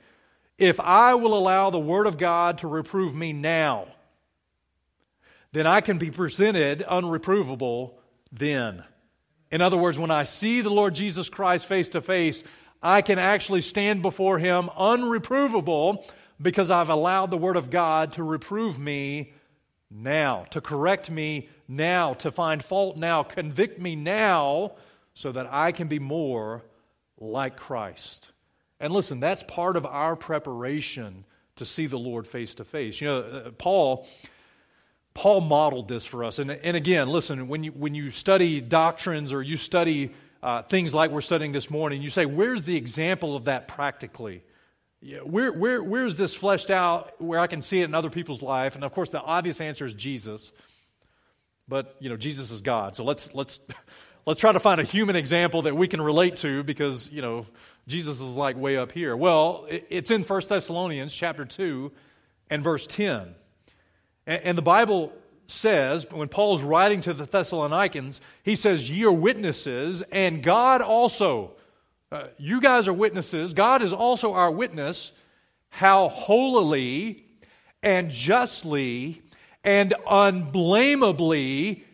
[0.58, 3.86] If I will allow the Word of God to reprove me now,
[5.52, 7.94] then I can be presented unreprovable
[8.30, 8.84] then.
[9.50, 12.42] In other words, when I see the Lord Jesus Christ face to face,
[12.82, 16.04] I can actually stand before Him unreprovable
[16.42, 19.32] because I've allowed the Word of God to reprove me
[19.90, 24.72] now, to correct me now, to find fault now, convict me now,
[25.14, 26.62] so that I can be more
[27.18, 28.30] like Christ.
[28.80, 31.24] And listen, that's part of our preparation
[31.56, 33.00] to see the Lord face to face.
[33.00, 34.06] You know, uh, Paul.
[35.14, 36.38] Paul modeled this for us.
[36.38, 40.94] And, and again, listen, when you, when you study doctrines or you study uh, things
[40.94, 44.42] like we're studying this morning, you say, where's the example of that practically?
[45.24, 48.40] Where, where, where is this fleshed out where I can see it in other people's
[48.40, 48.76] life?
[48.76, 50.52] And of course, the obvious answer is Jesus.
[51.68, 52.94] But, you know, Jesus is God.
[52.94, 53.58] So let's, let's,
[54.26, 57.46] let's try to find a human example that we can relate to because, you know,
[57.88, 59.16] Jesus is like way up here.
[59.16, 61.90] Well, it's in 1 Thessalonians chapter 2
[62.50, 63.34] and verse 10.
[64.24, 65.12] And the Bible
[65.48, 71.56] says, when Paul's writing to the Thessalonians, he says, Ye are witnesses, and God also,
[72.12, 75.12] uh, you guys are witnesses, God is also our witness,
[75.70, 77.24] how holily
[77.82, 79.22] and justly
[79.64, 81.84] and unblameably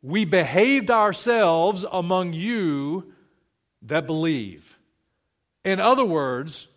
[0.00, 3.12] we behaved ourselves among you
[3.82, 4.78] that believe.
[5.62, 6.68] In other words,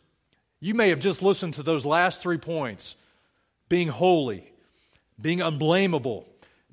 [0.60, 2.98] you may have just listened to those last three points
[3.70, 4.52] being holy,
[5.22, 6.26] being unblameable,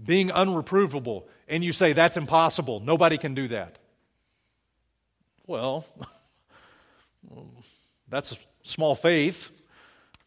[0.02, 2.80] being unreprovable, and you say, That's impossible.
[2.80, 3.78] Nobody can do that.
[5.46, 5.86] Well,
[8.08, 9.50] that's small faith.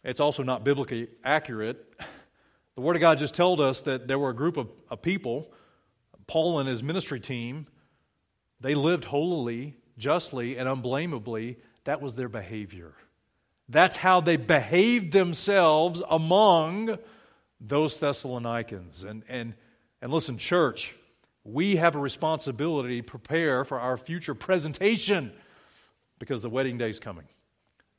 [0.03, 1.93] It's also not biblically accurate.
[2.75, 5.51] The Word of God just told us that there were a group of, of people,
[6.27, 7.67] Paul and his ministry team,
[8.61, 11.57] they lived holily, justly, and unblameably.
[11.85, 12.93] That was their behavior.
[13.67, 16.97] That's how they behaved themselves among
[17.61, 19.03] those Thessalonians.
[19.03, 19.53] And, and,
[20.01, 20.95] and listen, church,
[21.43, 25.31] we have a responsibility to prepare for our future presentation
[26.19, 27.25] because the wedding day is coming.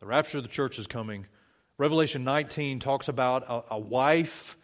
[0.00, 1.26] The rapture of the church is coming.
[1.78, 4.56] Revelation 19 talks about a, a wife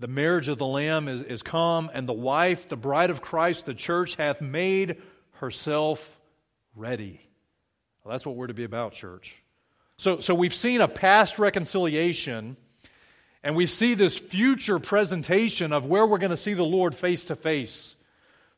[0.00, 3.66] the marriage of the Lamb is, is come, and the wife, the bride of Christ,
[3.66, 5.00] the church, hath made
[5.34, 6.18] herself
[6.74, 7.20] ready.
[8.02, 9.40] Well, that's what we're to be about, church.
[9.96, 12.56] So, so we've seen a past reconciliation,
[13.44, 17.24] and we see this future presentation of where we're going to see the Lord face
[17.26, 17.94] to face.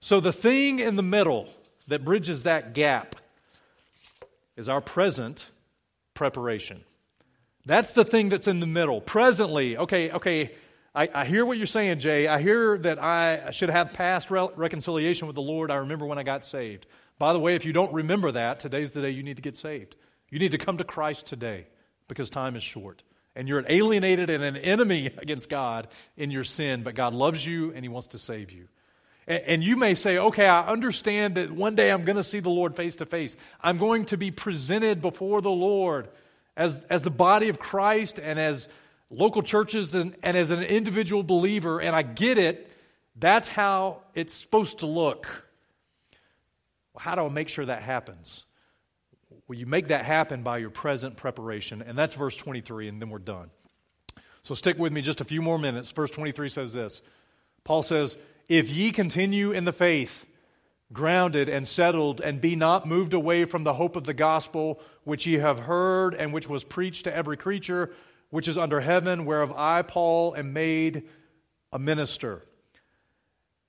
[0.01, 1.49] So the thing in the middle
[1.89, 3.15] that bridges that gap
[4.57, 5.49] is our present
[6.17, 6.85] preparation.
[7.65, 9.01] That's the thing that's in the middle.
[9.01, 10.53] Presently, okay, okay,
[10.95, 12.27] I, I, hear what you're saying, Jay.
[12.27, 15.71] I hear that I should have past re- reconciliation with the Lord.
[15.71, 16.87] I remember when I got saved.
[17.19, 19.57] By the way, if you don't remember that, today's the day you need to get
[19.57, 19.97] saved.
[20.31, 21.67] You need to come to Christ today
[22.09, 23.03] because time is short.
[23.35, 27.73] And you're alienated and an enemy against God in your sin, but God loves you
[27.73, 28.69] and He wants to save you.
[29.29, 32.51] And, you may say, okay, I understand that one day I'm going to see the
[32.51, 33.37] Lord face to face.
[33.61, 36.09] I'm going to be presented before the Lord
[36.57, 38.69] as, as the body of Christ and as
[39.11, 42.71] local churches and, and as an individual believer, and I get it,
[43.17, 45.27] that's how it's supposed to look.
[46.95, 48.45] Well, how do I make sure that happens?
[49.49, 53.11] Well, you make that happen by your present preparation, and that's verse 23, and then
[53.11, 53.51] we're done.
[54.43, 55.91] So stick with me just a few more minutes.
[55.91, 57.03] Verse 23 says this
[57.65, 58.17] Paul says,
[58.49, 60.27] If ye continue in the faith,
[60.93, 65.27] grounded and settled, and be not moved away from the hope of the gospel which
[65.27, 67.93] ye have heard and which was preached to every creature,
[68.31, 71.09] which is under heaven, whereof I, Paul, am made
[71.73, 72.45] a minister.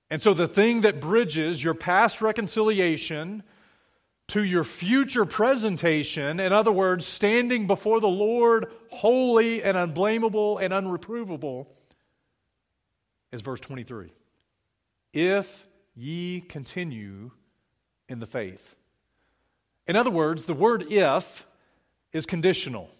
[0.09, 3.43] And so the thing that bridges your past reconciliation
[4.29, 10.73] to your future presentation, in other words, standing before the Lord holy and unblameable and
[10.73, 11.67] unreprovable,
[13.31, 14.11] is verse 23.
[15.19, 17.31] If ye continue
[18.07, 18.75] in the faith.
[19.87, 21.47] In other words, the word if
[22.13, 22.91] is conditional.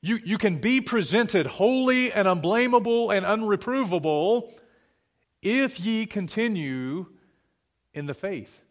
[0.00, 4.52] You, you can be presented holy and unblameable and unreprovable
[5.42, 7.06] if ye continue
[7.92, 8.62] in the faith.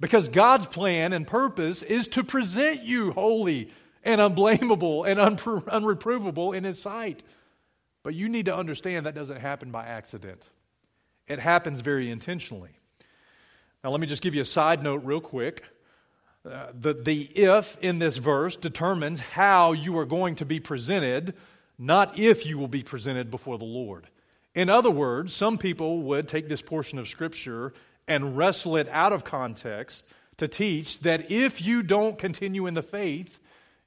[0.00, 3.68] Because God's plan and purpose is to present you holy
[4.02, 7.22] and unblameable and unpro- unreprovable in His sight.
[8.02, 10.46] But you need to understand that doesn't happen by accident,
[11.28, 12.78] it happens very intentionally.
[13.82, 15.62] Now, let me just give you a side note, real quick.
[16.44, 21.34] Uh, the, the if in this verse determines how you are going to be presented,
[21.78, 24.08] not if you will be presented before the Lord.
[24.54, 27.74] In other words, some people would take this portion of Scripture
[28.08, 30.06] and wrestle it out of context
[30.38, 33.40] to teach that if you don't continue in the faith,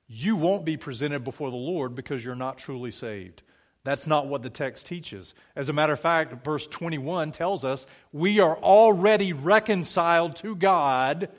[0.08, 3.44] you won't be presented before the Lord because you're not truly saved.
[3.84, 5.34] That's not what the text teaches.
[5.56, 11.30] As a matter of fact, verse 21 tells us we are already reconciled to God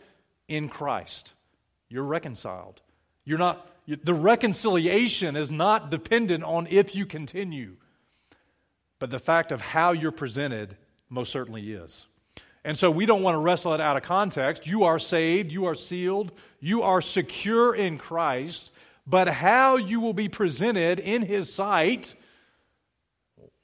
[0.48, 1.32] in Christ.
[1.88, 2.80] You're reconciled.
[3.24, 7.76] You're not, the reconciliation is not dependent on if you continue,
[8.98, 10.76] but the fact of how you're presented
[11.08, 12.06] most certainly is.
[12.64, 14.66] And so we don't want to wrestle it out of context.
[14.66, 18.70] You are saved, you are sealed, you are secure in Christ,
[19.06, 22.14] but how you will be presented in his sight,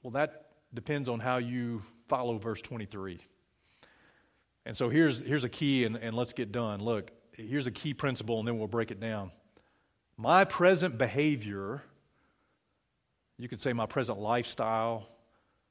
[0.06, 3.18] well, that depends on how you follow verse 23.
[4.64, 6.78] And so here's, here's a key, and, and let's get done.
[6.78, 9.32] Look, here's a key principle, and then we'll break it down.
[10.16, 11.82] My present behavior,
[13.36, 15.08] you could say my present lifestyle,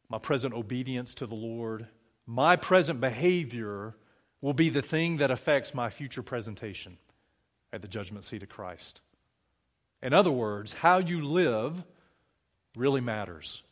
[0.09, 1.88] my present obedience to the Lord,
[2.27, 3.95] my present behavior
[4.41, 6.97] will be the thing that affects my future presentation
[7.71, 8.99] at the judgment seat of Christ.
[10.03, 11.86] In other words, how you live
[12.75, 13.63] really matters.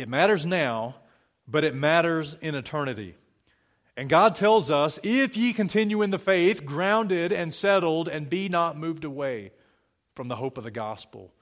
[0.00, 0.96] It matters now,
[1.46, 3.16] but it matters in eternity.
[3.96, 8.48] And God tells us, if ye continue in the faith, grounded and settled, and be
[8.48, 9.52] not moved away
[10.14, 11.34] from the hope of the gospel.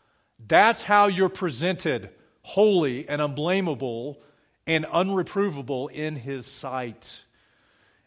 [0.44, 2.10] That's how you're presented
[2.42, 4.20] holy and unblameable
[4.66, 7.20] and unreprovable in his sight.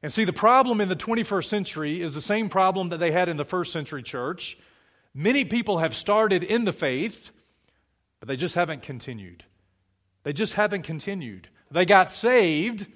[0.03, 3.29] And see, the problem in the 21st century is the same problem that they had
[3.29, 4.57] in the first century church.
[5.13, 7.31] Many people have started in the faith,
[8.19, 9.45] but they just haven't continued.
[10.23, 11.49] They just haven't continued.
[11.71, 12.87] They got saved,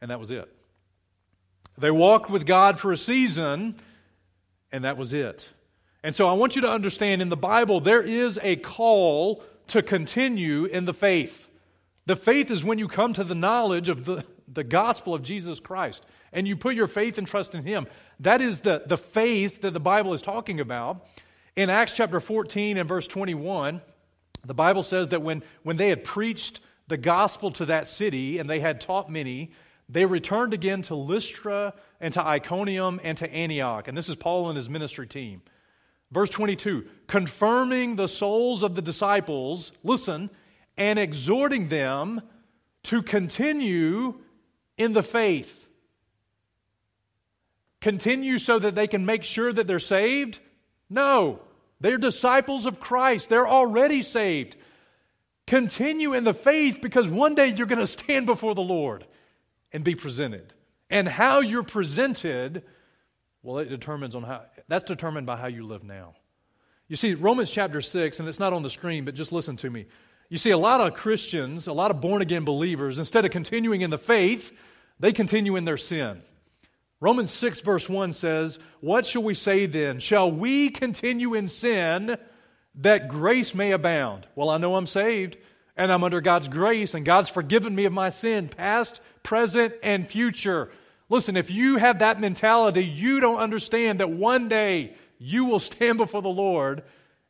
[0.00, 0.48] and that was it.
[1.76, 3.76] They walked with God for a season,
[4.72, 5.48] and that was it.
[6.02, 9.82] And so I want you to understand in the Bible, there is a call to
[9.82, 11.48] continue in the faith.
[12.06, 15.60] The faith is when you come to the knowledge of the, the gospel of Jesus
[15.60, 17.86] Christ and you put your faith and trust in Him.
[18.20, 21.06] That is the, the faith that the Bible is talking about.
[21.56, 23.80] In Acts chapter 14 and verse 21,
[24.44, 28.48] the Bible says that when, when they had preached the gospel to that city and
[28.48, 29.50] they had taught many,
[29.88, 33.88] they returned again to Lystra and to Iconium and to Antioch.
[33.88, 35.42] And this is Paul and his ministry team.
[36.10, 40.30] Verse 22 confirming the souls of the disciples, listen,
[40.76, 42.22] and exhorting them
[42.84, 44.20] to continue
[44.76, 45.66] in the faith.
[47.80, 50.40] Continue so that they can make sure that they're saved?
[50.88, 51.40] No.
[51.80, 53.28] They're disciples of Christ.
[53.28, 54.56] They're already saved.
[55.46, 59.06] Continue in the faith because one day you're going to stand before the Lord
[59.72, 60.54] and be presented.
[60.88, 62.62] And how you're presented,
[63.42, 66.14] well, it determines on how that's determined by how you live now.
[66.88, 69.70] You see, Romans chapter 6, and it's not on the screen, but just listen to
[69.70, 69.86] me.
[70.28, 73.80] You see, a lot of Christians, a lot of born again believers, instead of continuing
[73.80, 74.52] in the faith,
[75.00, 76.22] they continue in their sin.
[77.04, 80.00] Romans 6, verse 1 says, What shall we say then?
[80.00, 82.16] Shall we continue in sin
[82.76, 84.26] that grace may abound?
[84.34, 85.36] Well, I know I'm saved
[85.76, 90.08] and I'm under God's grace and God's forgiven me of my sin, past, present, and
[90.08, 90.70] future.
[91.10, 95.98] Listen, if you have that mentality, you don't understand that one day you will stand
[95.98, 96.84] before the Lord,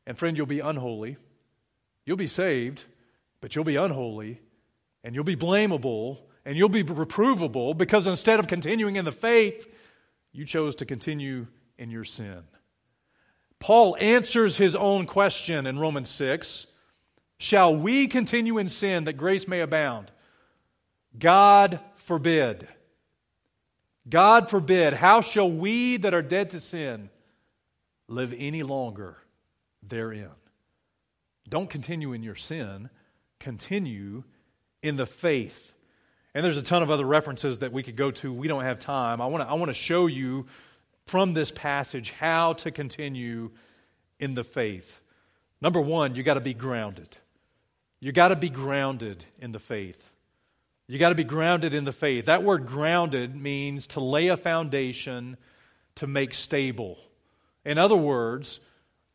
[0.07, 1.17] and friend, you'll be unholy.
[2.07, 2.85] You'll be saved,
[3.41, 4.41] but you'll be unholy,
[5.03, 9.69] and you'll be blamable, and you'll be reprovable because instead of continuing in the faith,
[10.33, 11.47] you chose to continue
[11.79, 12.43] in your sin.
[13.59, 16.67] Paul answers his own question in Romans 6
[17.39, 20.11] Shall we continue in sin that grace may abound?
[21.19, 22.69] God forbid.
[24.09, 24.93] God forbid.
[24.93, 27.11] How shall we that are dead to sin
[28.09, 29.17] live any longer
[29.83, 30.31] therein?
[31.49, 32.91] Don't continue in your sin,
[33.39, 34.25] continue
[34.83, 35.74] in the faith.
[36.35, 38.33] And there's a ton of other references that we could go to.
[38.33, 39.21] We don't have time.
[39.21, 40.47] I want to I want to show you
[41.07, 43.51] from this passage how to continue
[44.19, 45.01] in the faith.
[45.61, 47.17] Number 1, you got to be grounded.
[48.01, 50.11] You got to be grounded in the faith.
[50.87, 52.27] You got to be grounded in the faith.
[52.27, 55.37] That word grounded means to lay a foundation
[55.95, 56.99] to make stable.
[57.65, 58.61] In other words,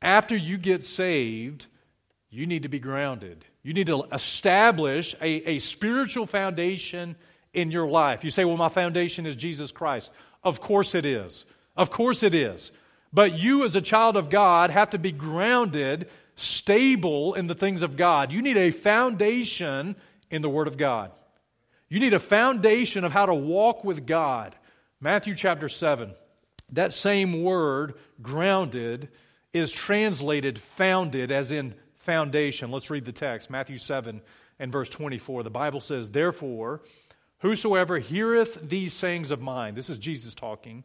[0.01, 1.67] after you get saved,
[2.30, 3.45] you need to be grounded.
[3.64, 7.16] You need to establish a, a spiritual foundation
[7.53, 8.24] in your life.
[8.24, 10.12] You say, well, my foundation is Jesus Christ.
[10.43, 11.45] Of course it is.
[11.76, 12.72] Of course it is.
[13.12, 17.82] But you, as a child of God, have to be grounded, stable in the things
[17.82, 18.32] of God.
[18.32, 19.95] You need a foundation
[20.30, 21.12] in the Word of God.
[21.89, 24.55] You need a foundation of how to walk with God.
[25.01, 26.14] Matthew chapter 7.
[26.74, 29.10] That same word, grounded,
[29.53, 31.74] is translated founded, as in
[32.10, 32.72] foundation.
[32.72, 34.20] Let's read the text Matthew 7
[34.57, 35.43] and verse 24.
[35.43, 36.82] The Bible says, Therefore,
[37.38, 40.84] whosoever heareth these sayings of mine, this is Jesus talking,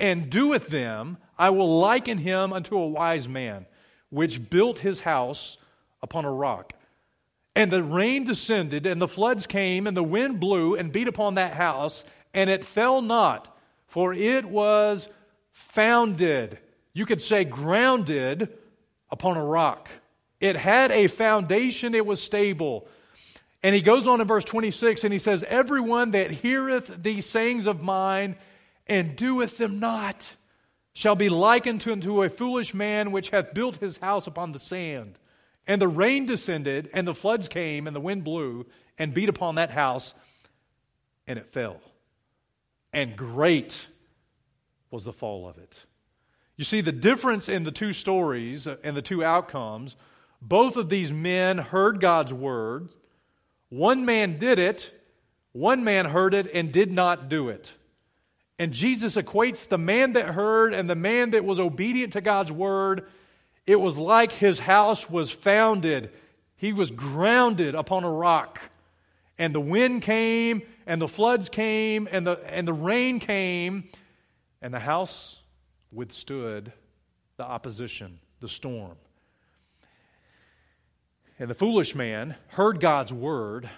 [0.00, 3.66] and doeth them, I will liken him unto a wise man,
[4.08, 5.58] which built his house
[6.00, 6.72] upon a rock.
[7.54, 11.34] And the rain descended, and the floods came, and the wind blew and beat upon
[11.34, 12.02] that house,
[12.32, 13.54] and it fell not,
[13.88, 15.10] for it was
[15.50, 16.60] founded.
[16.94, 18.48] You could say grounded
[19.10, 19.90] upon a rock.
[20.42, 22.88] It had a foundation, it was stable.
[23.62, 27.68] And he goes on in verse 26 and he says, Everyone that heareth these sayings
[27.68, 28.34] of mine
[28.88, 30.34] and doeth them not
[30.94, 35.16] shall be likened unto a foolish man which hath built his house upon the sand.
[35.64, 38.66] And the rain descended, and the floods came, and the wind blew,
[38.98, 40.12] and beat upon that house,
[41.28, 41.80] and it fell.
[42.92, 43.86] And great
[44.90, 45.84] was the fall of it.
[46.56, 49.94] You see, the difference in the two stories and the two outcomes,
[50.42, 52.88] both of these men heard God's word.
[53.68, 54.92] One man did it,
[55.52, 57.72] one man heard it and did not do it.
[58.58, 62.52] And Jesus equates the man that heard and the man that was obedient to God's
[62.52, 63.08] word.
[63.66, 66.10] It was like his house was founded,
[66.56, 68.60] he was grounded upon a rock.
[69.38, 73.88] And the wind came, and the floods came, and the, and the rain came,
[74.60, 75.38] and the house
[75.90, 76.72] withstood
[77.36, 78.96] the opposition, the storm.
[81.42, 83.68] And the foolish man heard God's word,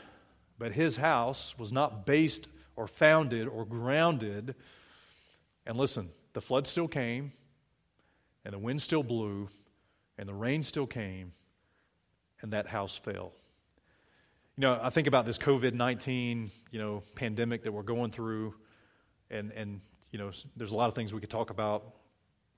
[0.59, 2.47] but his house was not based
[2.77, 4.55] or founded or grounded.
[5.65, 7.33] And listen, the flood still came,
[8.45, 9.49] and the wind still blew,
[10.19, 11.33] and the rain still came,
[12.43, 13.33] and that house fell.
[14.59, 18.53] You know, I think about this COVID 19, you know, pandemic that we're going through,
[19.31, 21.95] and, and, you know, there's a lot of things we could talk about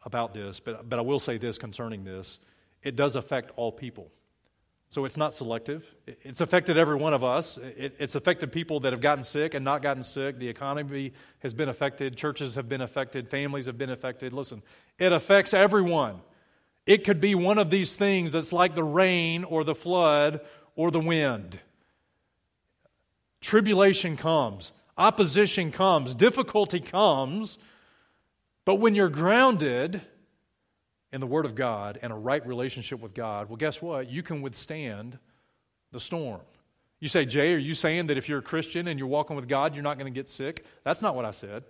[0.03, 2.41] about this, but, but I will say this concerning this
[2.83, 4.11] it does affect all people.
[4.89, 5.95] So it's not selective.
[6.07, 7.59] It's affected every one of us.
[7.63, 10.39] It's affected people that have gotten sick and not gotten sick.
[10.39, 12.17] The economy has been affected.
[12.17, 13.29] Churches have been affected.
[13.29, 14.33] Families have been affected.
[14.33, 14.63] Listen,
[14.99, 16.21] it affects everyone.
[16.87, 20.41] It could be one of these things that's like the rain or the flood
[20.77, 21.59] or the wind.
[23.41, 27.59] Tribulation comes, opposition comes, difficulty comes.
[28.65, 30.01] But when you're grounded,
[31.13, 34.11] in the Word of God and a right relationship with God, well, guess what?
[34.11, 35.19] You can withstand
[35.93, 36.41] the storm.
[37.01, 39.49] You say, Jay, are you saying that if you're a Christian and you're walking with
[39.49, 40.65] God, you're not going to get sick?
[40.83, 41.65] That's not what I said.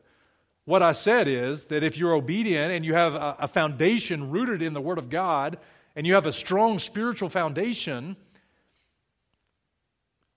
[0.65, 4.73] What I said is that if you're obedient and you have a, foundation rooted in
[4.73, 5.59] the Word of God
[5.95, 8.17] and you have a strong spiritual foundation,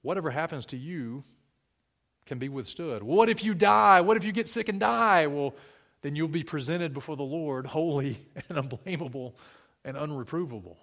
[0.02, 1.24] whatever happens to you
[2.28, 3.02] can be withstood.
[3.02, 4.02] What if you die?
[4.02, 5.26] What if you get sick and die?
[5.28, 5.56] Well,
[6.02, 9.36] then you'll be presented before the Lord holy and unblameable
[9.84, 10.78] and unreprovable.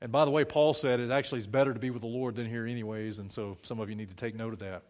[0.00, 2.36] And by the way, Paul said it actually is better to be with the Lord
[2.36, 4.82] than here, anyways, and so some of you need to take note of that.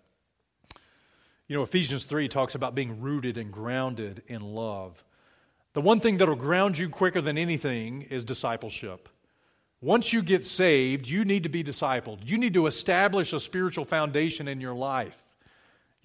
[1.48, 5.02] You know, Ephesians 3 talks about being rooted and grounded in love.
[5.74, 9.08] The one thing that'll ground you quicker than anything is discipleship.
[9.80, 12.18] Once you get saved, you need to be discipled.
[12.24, 15.22] You need to establish a spiritual foundation in your life.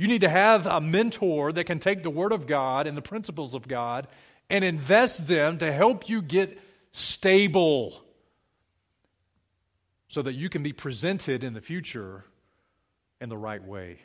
[0.02, 3.04] You need to have a mentor that can take the Word of God and the
[3.04, 4.08] principles of God
[4.50, 6.60] and invest them to help you get
[6.92, 8.02] stable
[10.08, 12.26] so that you can be presented in the future
[13.22, 14.00] in the right way.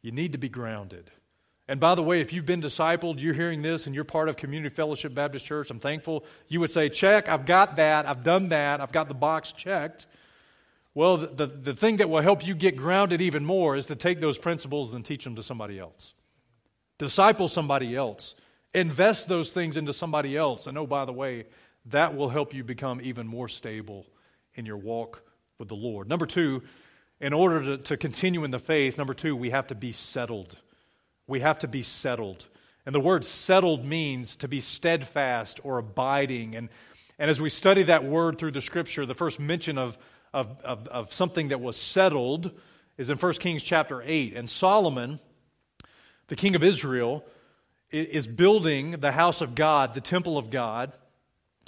[0.00, 1.10] You need to be grounded.
[1.68, 4.38] And by the way, if you've been discipled, you're hearing this and you're part of
[4.38, 6.24] Community Fellowship Baptist Church, I'm thankful.
[6.48, 10.06] You would say, Check, I've got that, I've done that, I've got the box checked.
[10.94, 14.20] Well, the, the, thing that will help you get grounded even more is to take
[14.20, 16.14] those principles and teach them to somebody else.
[16.98, 18.34] Disciple somebody else.
[18.74, 20.66] Invest those things into somebody else.
[20.66, 21.46] And oh, by the way,
[21.86, 24.04] that will help you become even more stable
[24.54, 25.22] in your walk
[25.58, 26.08] with the Lord.
[26.08, 26.62] Number two,
[27.20, 30.58] in order to, to continue in the faith, number two, we have to be settled.
[31.26, 32.48] We have to be settled.
[32.84, 36.56] And the word settled means to be steadfast or abiding.
[36.56, 36.68] And,
[37.18, 39.96] and as we study that word through the scripture, the first mention of
[40.32, 42.50] of, of, of something that was settled
[42.96, 44.36] is in 1 Kings chapter 8.
[44.36, 45.20] And Solomon,
[46.28, 47.24] the king of Israel,
[47.90, 50.92] is building the house of God, the temple of God.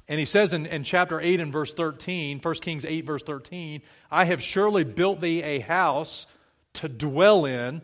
[0.09, 3.83] And he says in, in chapter 8 and verse 13, 1 Kings 8, verse 13,
[4.11, 6.27] I have surely built thee a house
[6.75, 7.83] to dwell in,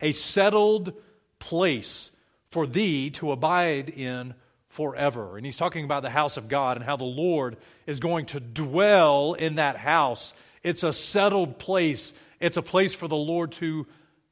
[0.00, 0.92] a settled
[1.38, 2.10] place
[2.50, 4.34] for thee to abide in
[4.76, 5.36] forever.
[5.36, 7.56] And he's talking about the house of God and how the Lord
[7.86, 10.34] is going to dwell in that house.
[10.62, 13.86] It's a settled place, it's a place for the Lord to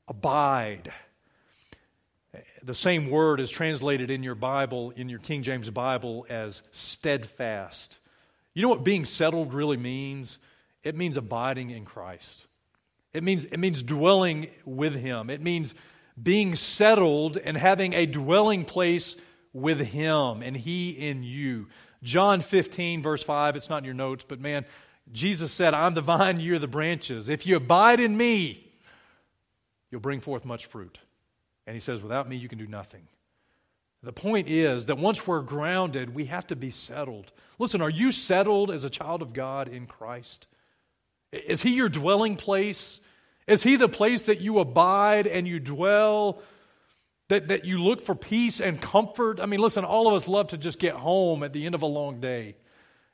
[0.06, 0.92] abide.
[2.62, 7.98] The same word is translated in your Bible, in your King James Bible, as steadfast.
[8.52, 10.38] You know what being settled really means?
[10.82, 12.46] It means abiding in Christ.
[13.14, 15.30] It means, it means dwelling with Him.
[15.30, 15.74] It means
[16.20, 19.16] being settled and having a dwelling place
[19.54, 21.68] with him and he in you.
[22.02, 24.66] John 15, verse 5, it's not in your notes, but man,
[25.10, 27.30] Jesus said, I'm the vine, you're the branches.
[27.30, 28.70] If you abide in me,
[29.90, 30.98] you'll bring forth much fruit.
[31.66, 33.08] And he says, Without me, you can do nothing.
[34.02, 37.32] The point is that once we're grounded, we have to be settled.
[37.58, 40.46] Listen, are you settled as a child of God in Christ?
[41.32, 43.00] Is He your dwelling place?
[43.46, 46.42] Is He the place that you abide and you dwell
[47.28, 49.40] That, that you look for peace and comfort.
[49.40, 51.82] I mean, listen, all of us love to just get home at the end of
[51.82, 52.56] a long day.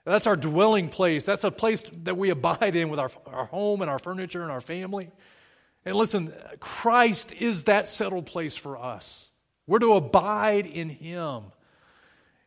[0.05, 1.25] That's our dwelling place.
[1.25, 4.51] That's a place that we abide in with our, our home and our furniture and
[4.51, 5.11] our family.
[5.85, 9.31] And listen, Christ is that settled place for us.
[9.67, 11.45] We're to abide in Him.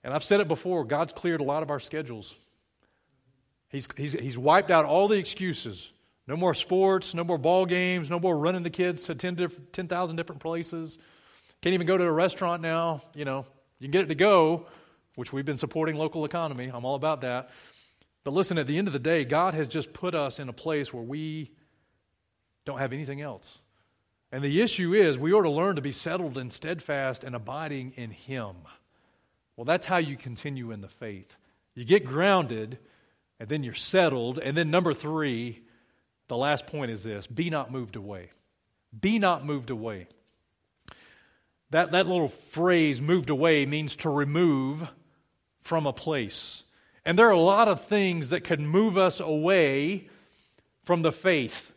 [0.04, 2.36] And I've said it before God's cleared a lot of our schedules.
[3.70, 5.92] He's, he's, he's wiped out all the excuses.
[6.28, 10.16] No more sports, no more ball games, no more running the kids to 10,000 10,
[10.16, 11.00] different places.
[11.64, 13.02] Can't even go to a restaurant now.
[13.16, 13.46] You know,
[13.80, 14.66] you can get it to go,
[15.16, 16.70] which we've been supporting local economy.
[16.72, 17.52] I'm all about that.
[18.26, 20.54] But listen, at the end of the day, God has just put us in a
[20.54, 21.52] place where we
[22.66, 23.60] don't have anything else.
[24.30, 27.94] And the issue is we ought to learn to be settled and steadfast and abiding
[27.96, 28.58] in Him.
[29.56, 31.34] Well, that's how you continue in the faith.
[31.76, 32.78] You get grounded,
[33.40, 34.38] and then you're settled.
[34.38, 35.62] And then, number three,
[36.28, 38.32] the last point is this be not moved away.
[39.00, 40.08] Be not moved away.
[41.74, 44.88] That, that little phrase, moved away, means to remove
[45.64, 46.62] from a place.
[47.04, 50.08] And there are a lot of things that can move us away
[50.84, 51.74] from the faith.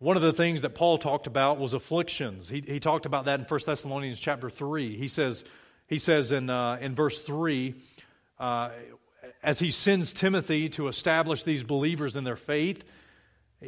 [0.00, 2.48] One of the things that Paul talked about was afflictions.
[2.48, 4.96] He, he talked about that in 1 Thessalonians chapter 3.
[4.96, 5.44] He says,
[5.86, 7.76] he says in, uh, in verse 3,
[8.40, 8.70] uh,
[9.40, 12.82] as he sends Timothy to establish these believers in their faith,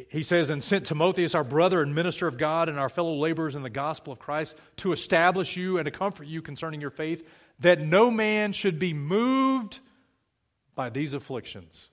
[0.09, 3.55] he says, and sent Timotheus, our brother and minister of God, and our fellow laborers
[3.55, 7.27] in the gospel of Christ, to establish you and to comfort you concerning your faith,
[7.59, 9.79] that no man should be moved
[10.75, 11.89] by these afflictions.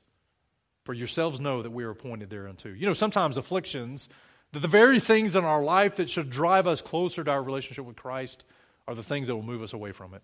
[0.85, 2.69] For yourselves know that we are appointed thereunto.
[2.69, 4.09] You know, sometimes afflictions,
[4.53, 7.85] that the very things in our life that should drive us closer to our relationship
[7.85, 8.45] with Christ,
[8.87, 10.23] are the things that will move us away from it.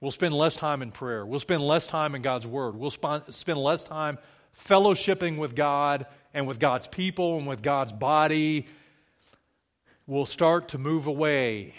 [0.00, 1.26] We'll spend less time in prayer.
[1.26, 2.74] We'll spend less time in God's Word.
[2.74, 4.18] We'll spend less time
[4.66, 8.66] fellowshipping with God and with God's people and with God's body.
[10.06, 11.74] We'll start to move away,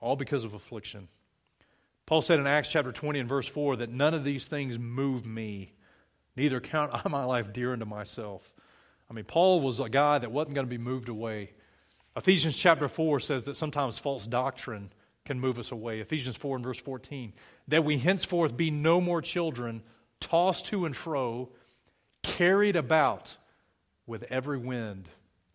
[0.00, 1.08] all because of affliction.
[2.06, 5.24] Paul said in Acts chapter 20 and verse 4 that none of these things move
[5.24, 5.72] me,
[6.36, 8.52] neither count I my life dear unto myself.
[9.10, 11.52] I mean, Paul was a guy that wasn't going to be moved away.
[12.16, 14.92] Ephesians chapter 4 says that sometimes false doctrine
[15.24, 16.00] can move us away.
[16.00, 17.32] Ephesians 4 and verse 14.
[17.68, 19.82] That we henceforth be no more children,
[20.20, 21.50] tossed to and fro,
[22.22, 23.36] carried about
[24.06, 25.08] with every wind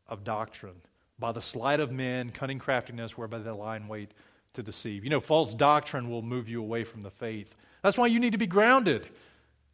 [0.08, 0.82] of doctrine,
[1.20, 4.12] by the sleight of men, cunning craftiness, whereby they lie in wait
[4.54, 5.04] to deceive.
[5.04, 7.56] You know, false doctrine will move you away from the faith.
[7.84, 9.08] That's why you need to be grounded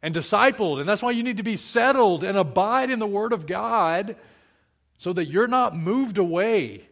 [0.02, 3.32] and discipled, and that's why you need to be settled and abide in the Word
[3.32, 4.16] of God
[4.98, 6.86] so that you're not moved away.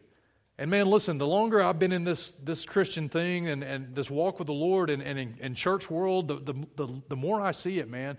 [0.59, 4.11] And man, listen, the longer I've been in this, this Christian thing and, and this
[4.11, 7.41] walk with the Lord and, and in, in church world, the, the, the, the more
[7.41, 8.19] I see it, man,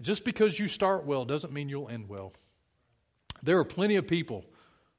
[0.00, 2.32] just because you start well doesn't mean you'll end well.
[3.42, 4.44] There are plenty of people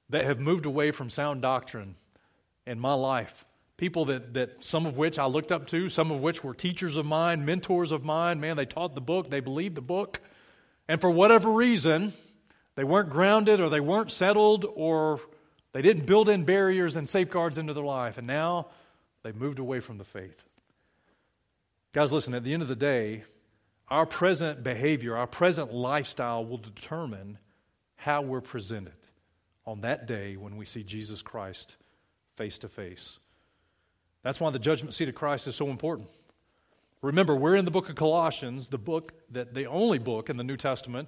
[0.09, 1.95] that have moved away from sound doctrine
[2.65, 3.45] in my life.
[3.77, 6.97] People that, that some of which I looked up to, some of which were teachers
[6.97, 8.39] of mine, mentors of mine.
[8.39, 10.19] Man, they taught the book, they believed the book.
[10.87, 12.13] And for whatever reason,
[12.75, 15.19] they weren't grounded or they weren't settled or
[15.71, 18.17] they didn't build in barriers and safeguards into their life.
[18.17, 18.67] And now
[19.23, 20.43] they've moved away from the faith.
[21.93, 23.23] Guys, listen, at the end of the day,
[23.89, 27.37] our present behavior, our present lifestyle will determine
[27.95, 28.93] how we're presented
[29.65, 31.75] on that day when we see Jesus Christ
[32.35, 33.19] face to face.
[34.23, 36.09] That's why the judgment seat of Christ is so important.
[37.01, 40.43] Remember, we're in the book of Colossians, the book that the only book in the
[40.43, 41.07] New Testament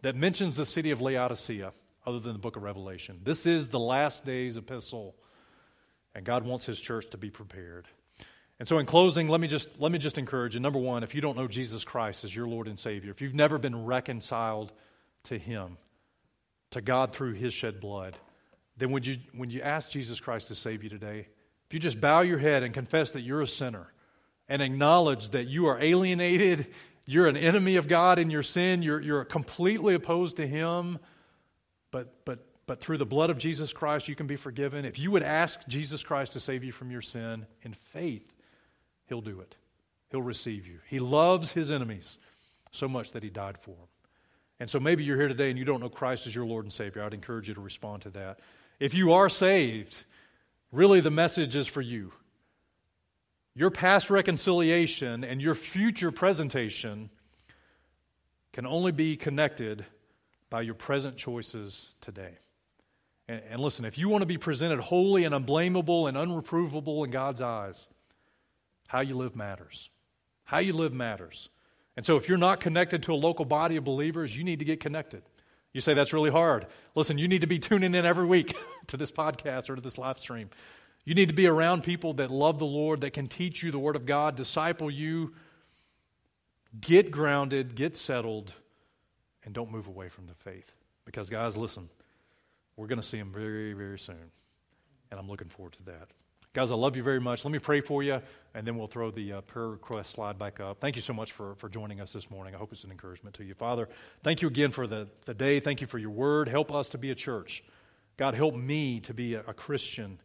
[0.00, 1.72] that mentions the city of Laodicea
[2.06, 3.20] other than the book of Revelation.
[3.22, 5.14] This is the last days epistle,
[6.14, 7.86] and God wants his church to be prepared.
[8.62, 10.60] And so in closing, let me just let me just encourage you.
[10.60, 13.34] Number one, if you don't know Jesus Christ as your Lord and Savior, if you've
[13.34, 14.72] never been reconciled
[15.24, 15.78] to him,
[16.70, 18.16] to God through his shed blood,
[18.76, 21.26] then would you when you ask Jesus Christ to save you today,
[21.66, 23.92] if you just bow your head and confess that you're a sinner
[24.48, 26.68] and acknowledge that you are alienated
[27.04, 28.82] you're an enemy of God in your sin.
[28.82, 30.98] You're, you're completely opposed to Him.
[31.90, 34.84] But, but, but through the blood of Jesus Christ, you can be forgiven.
[34.84, 38.31] If you would ask Jesus Christ to save you from your sin in faith,
[39.12, 39.56] He'll do it.
[40.10, 40.78] He'll receive you.
[40.88, 42.18] He loves His enemies
[42.70, 43.88] so much that He died for them.
[44.58, 46.72] And so maybe you're here today and you don't know Christ as your Lord and
[46.72, 47.02] Savior.
[47.02, 48.40] I'd encourage you to respond to that.
[48.80, 50.02] If you are saved,
[50.70, 52.14] really the message is for you.
[53.54, 57.10] Your past reconciliation and your future presentation
[58.54, 59.84] can only be connected
[60.48, 62.38] by your present choices today.
[63.28, 67.10] And, and, listen, if you want to be presented holy and unblameable and unreprovable in
[67.10, 67.88] God's eyes,
[68.92, 69.88] how you live matters.
[70.44, 71.48] How you live matters.
[71.96, 74.66] And so if you're not connected to a local body of believers, you need to
[74.66, 75.22] get connected.
[75.72, 76.66] You say that's really hard.
[76.94, 78.54] Listen, you need to be tuning in every week
[78.88, 80.50] to this podcast or to this live stream.
[81.06, 83.78] You need to be around people that love the Lord, that can teach you the
[83.78, 85.32] Word of God, disciple you.
[86.78, 88.52] Get grounded, get settled,
[89.42, 90.70] and don't move away from the faith.
[91.06, 91.88] Because, guys, listen,
[92.76, 94.30] we're going to see Him very, very soon.
[95.10, 96.08] And I'm looking forward to that.
[96.54, 97.46] Guys, I love you very much.
[97.46, 98.20] Let me pray for you,
[98.52, 100.80] and then we'll throw the uh, prayer request slide back up.
[100.80, 102.54] Thank you so much for, for joining us this morning.
[102.54, 103.54] I hope it's an encouragement to you.
[103.54, 103.88] Father,
[104.22, 105.60] thank you again for the, the day.
[105.60, 106.50] Thank you for your word.
[106.50, 107.64] Help us to be a church.
[108.18, 110.18] God, help me to be a, a Christian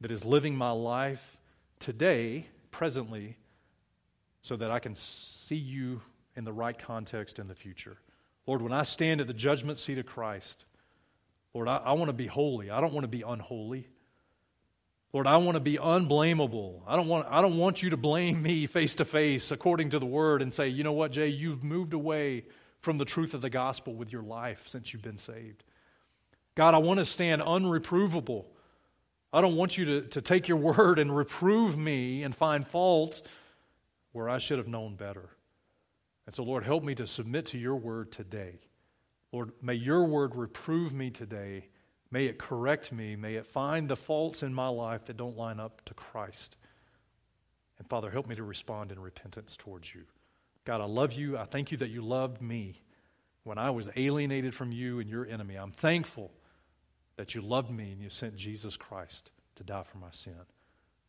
[0.00, 1.36] that is living my life
[1.78, 3.36] today, presently,
[4.40, 6.00] so that I can see you
[6.36, 7.98] in the right context in the future.
[8.46, 10.64] Lord, when I stand at the judgment seat of Christ,
[11.52, 12.70] Lord, I, I want to be holy.
[12.70, 13.88] I don't want to be unholy.
[15.12, 16.84] Lord, I want to be unblameable.
[16.86, 19.98] I don't want, I don't want you to blame me face to face according to
[19.98, 22.44] the word and say, you know what, Jay, you've moved away
[22.80, 25.64] from the truth of the gospel with your life since you've been saved.
[26.54, 28.44] God, I want to stand unreprovable.
[29.32, 33.22] I don't want you to, to take your word and reprove me and find faults
[34.12, 35.28] where I should have known better.
[36.26, 38.60] And so, Lord, help me to submit to your word today.
[39.32, 41.66] Lord, may your word reprove me today
[42.10, 43.14] May it correct me.
[43.16, 46.56] May it find the faults in my life that don't line up to Christ.
[47.78, 50.02] And Father, help me to respond in repentance towards you.
[50.64, 51.38] God, I love you.
[51.38, 52.82] I thank you that you loved me
[53.44, 55.54] when I was alienated from you and your enemy.
[55.54, 56.32] I'm thankful
[57.16, 60.34] that you loved me and you sent Jesus Christ to die for my sin.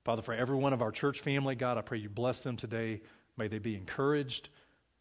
[0.03, 3.01] Father, for every one of our church family, God, I pray you bless them today.
[3.37, 4.49] May they be encouraged.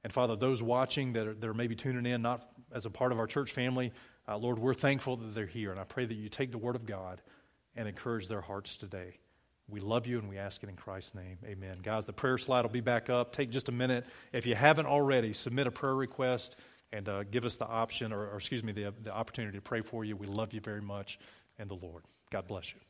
[0.03, 3.13] And Father, those watching that are, that are maybe tuning in, not as a part
[3.13, 3.93] of our church family,
[4.31, 6.77] uh, Lord, we're thankful that they're here, and I pray that you take the word
[6.77, 7.21] of God
[7.75, 9.19] and encourage their hearts today.
[9.69, 11.39] We love you and we ask it in Christ's name.
[11.45, 11.79] Amen.
[11.83, 13.33] Guys, the prayer slide will be back up.
[13.33, 14.05] Take just a minute.
[14.33, 16.57] If you haven't already, submit a prayer request
[16.93, 19.81] and uh, give us the option, or, or excuse me, the, the opportunity to pray
[19.81, 20.17] for you.
[20.17, 21.19] We love you very much
[21.59, 22.03] and the Lord.
[22.31, 22.81] God bless you.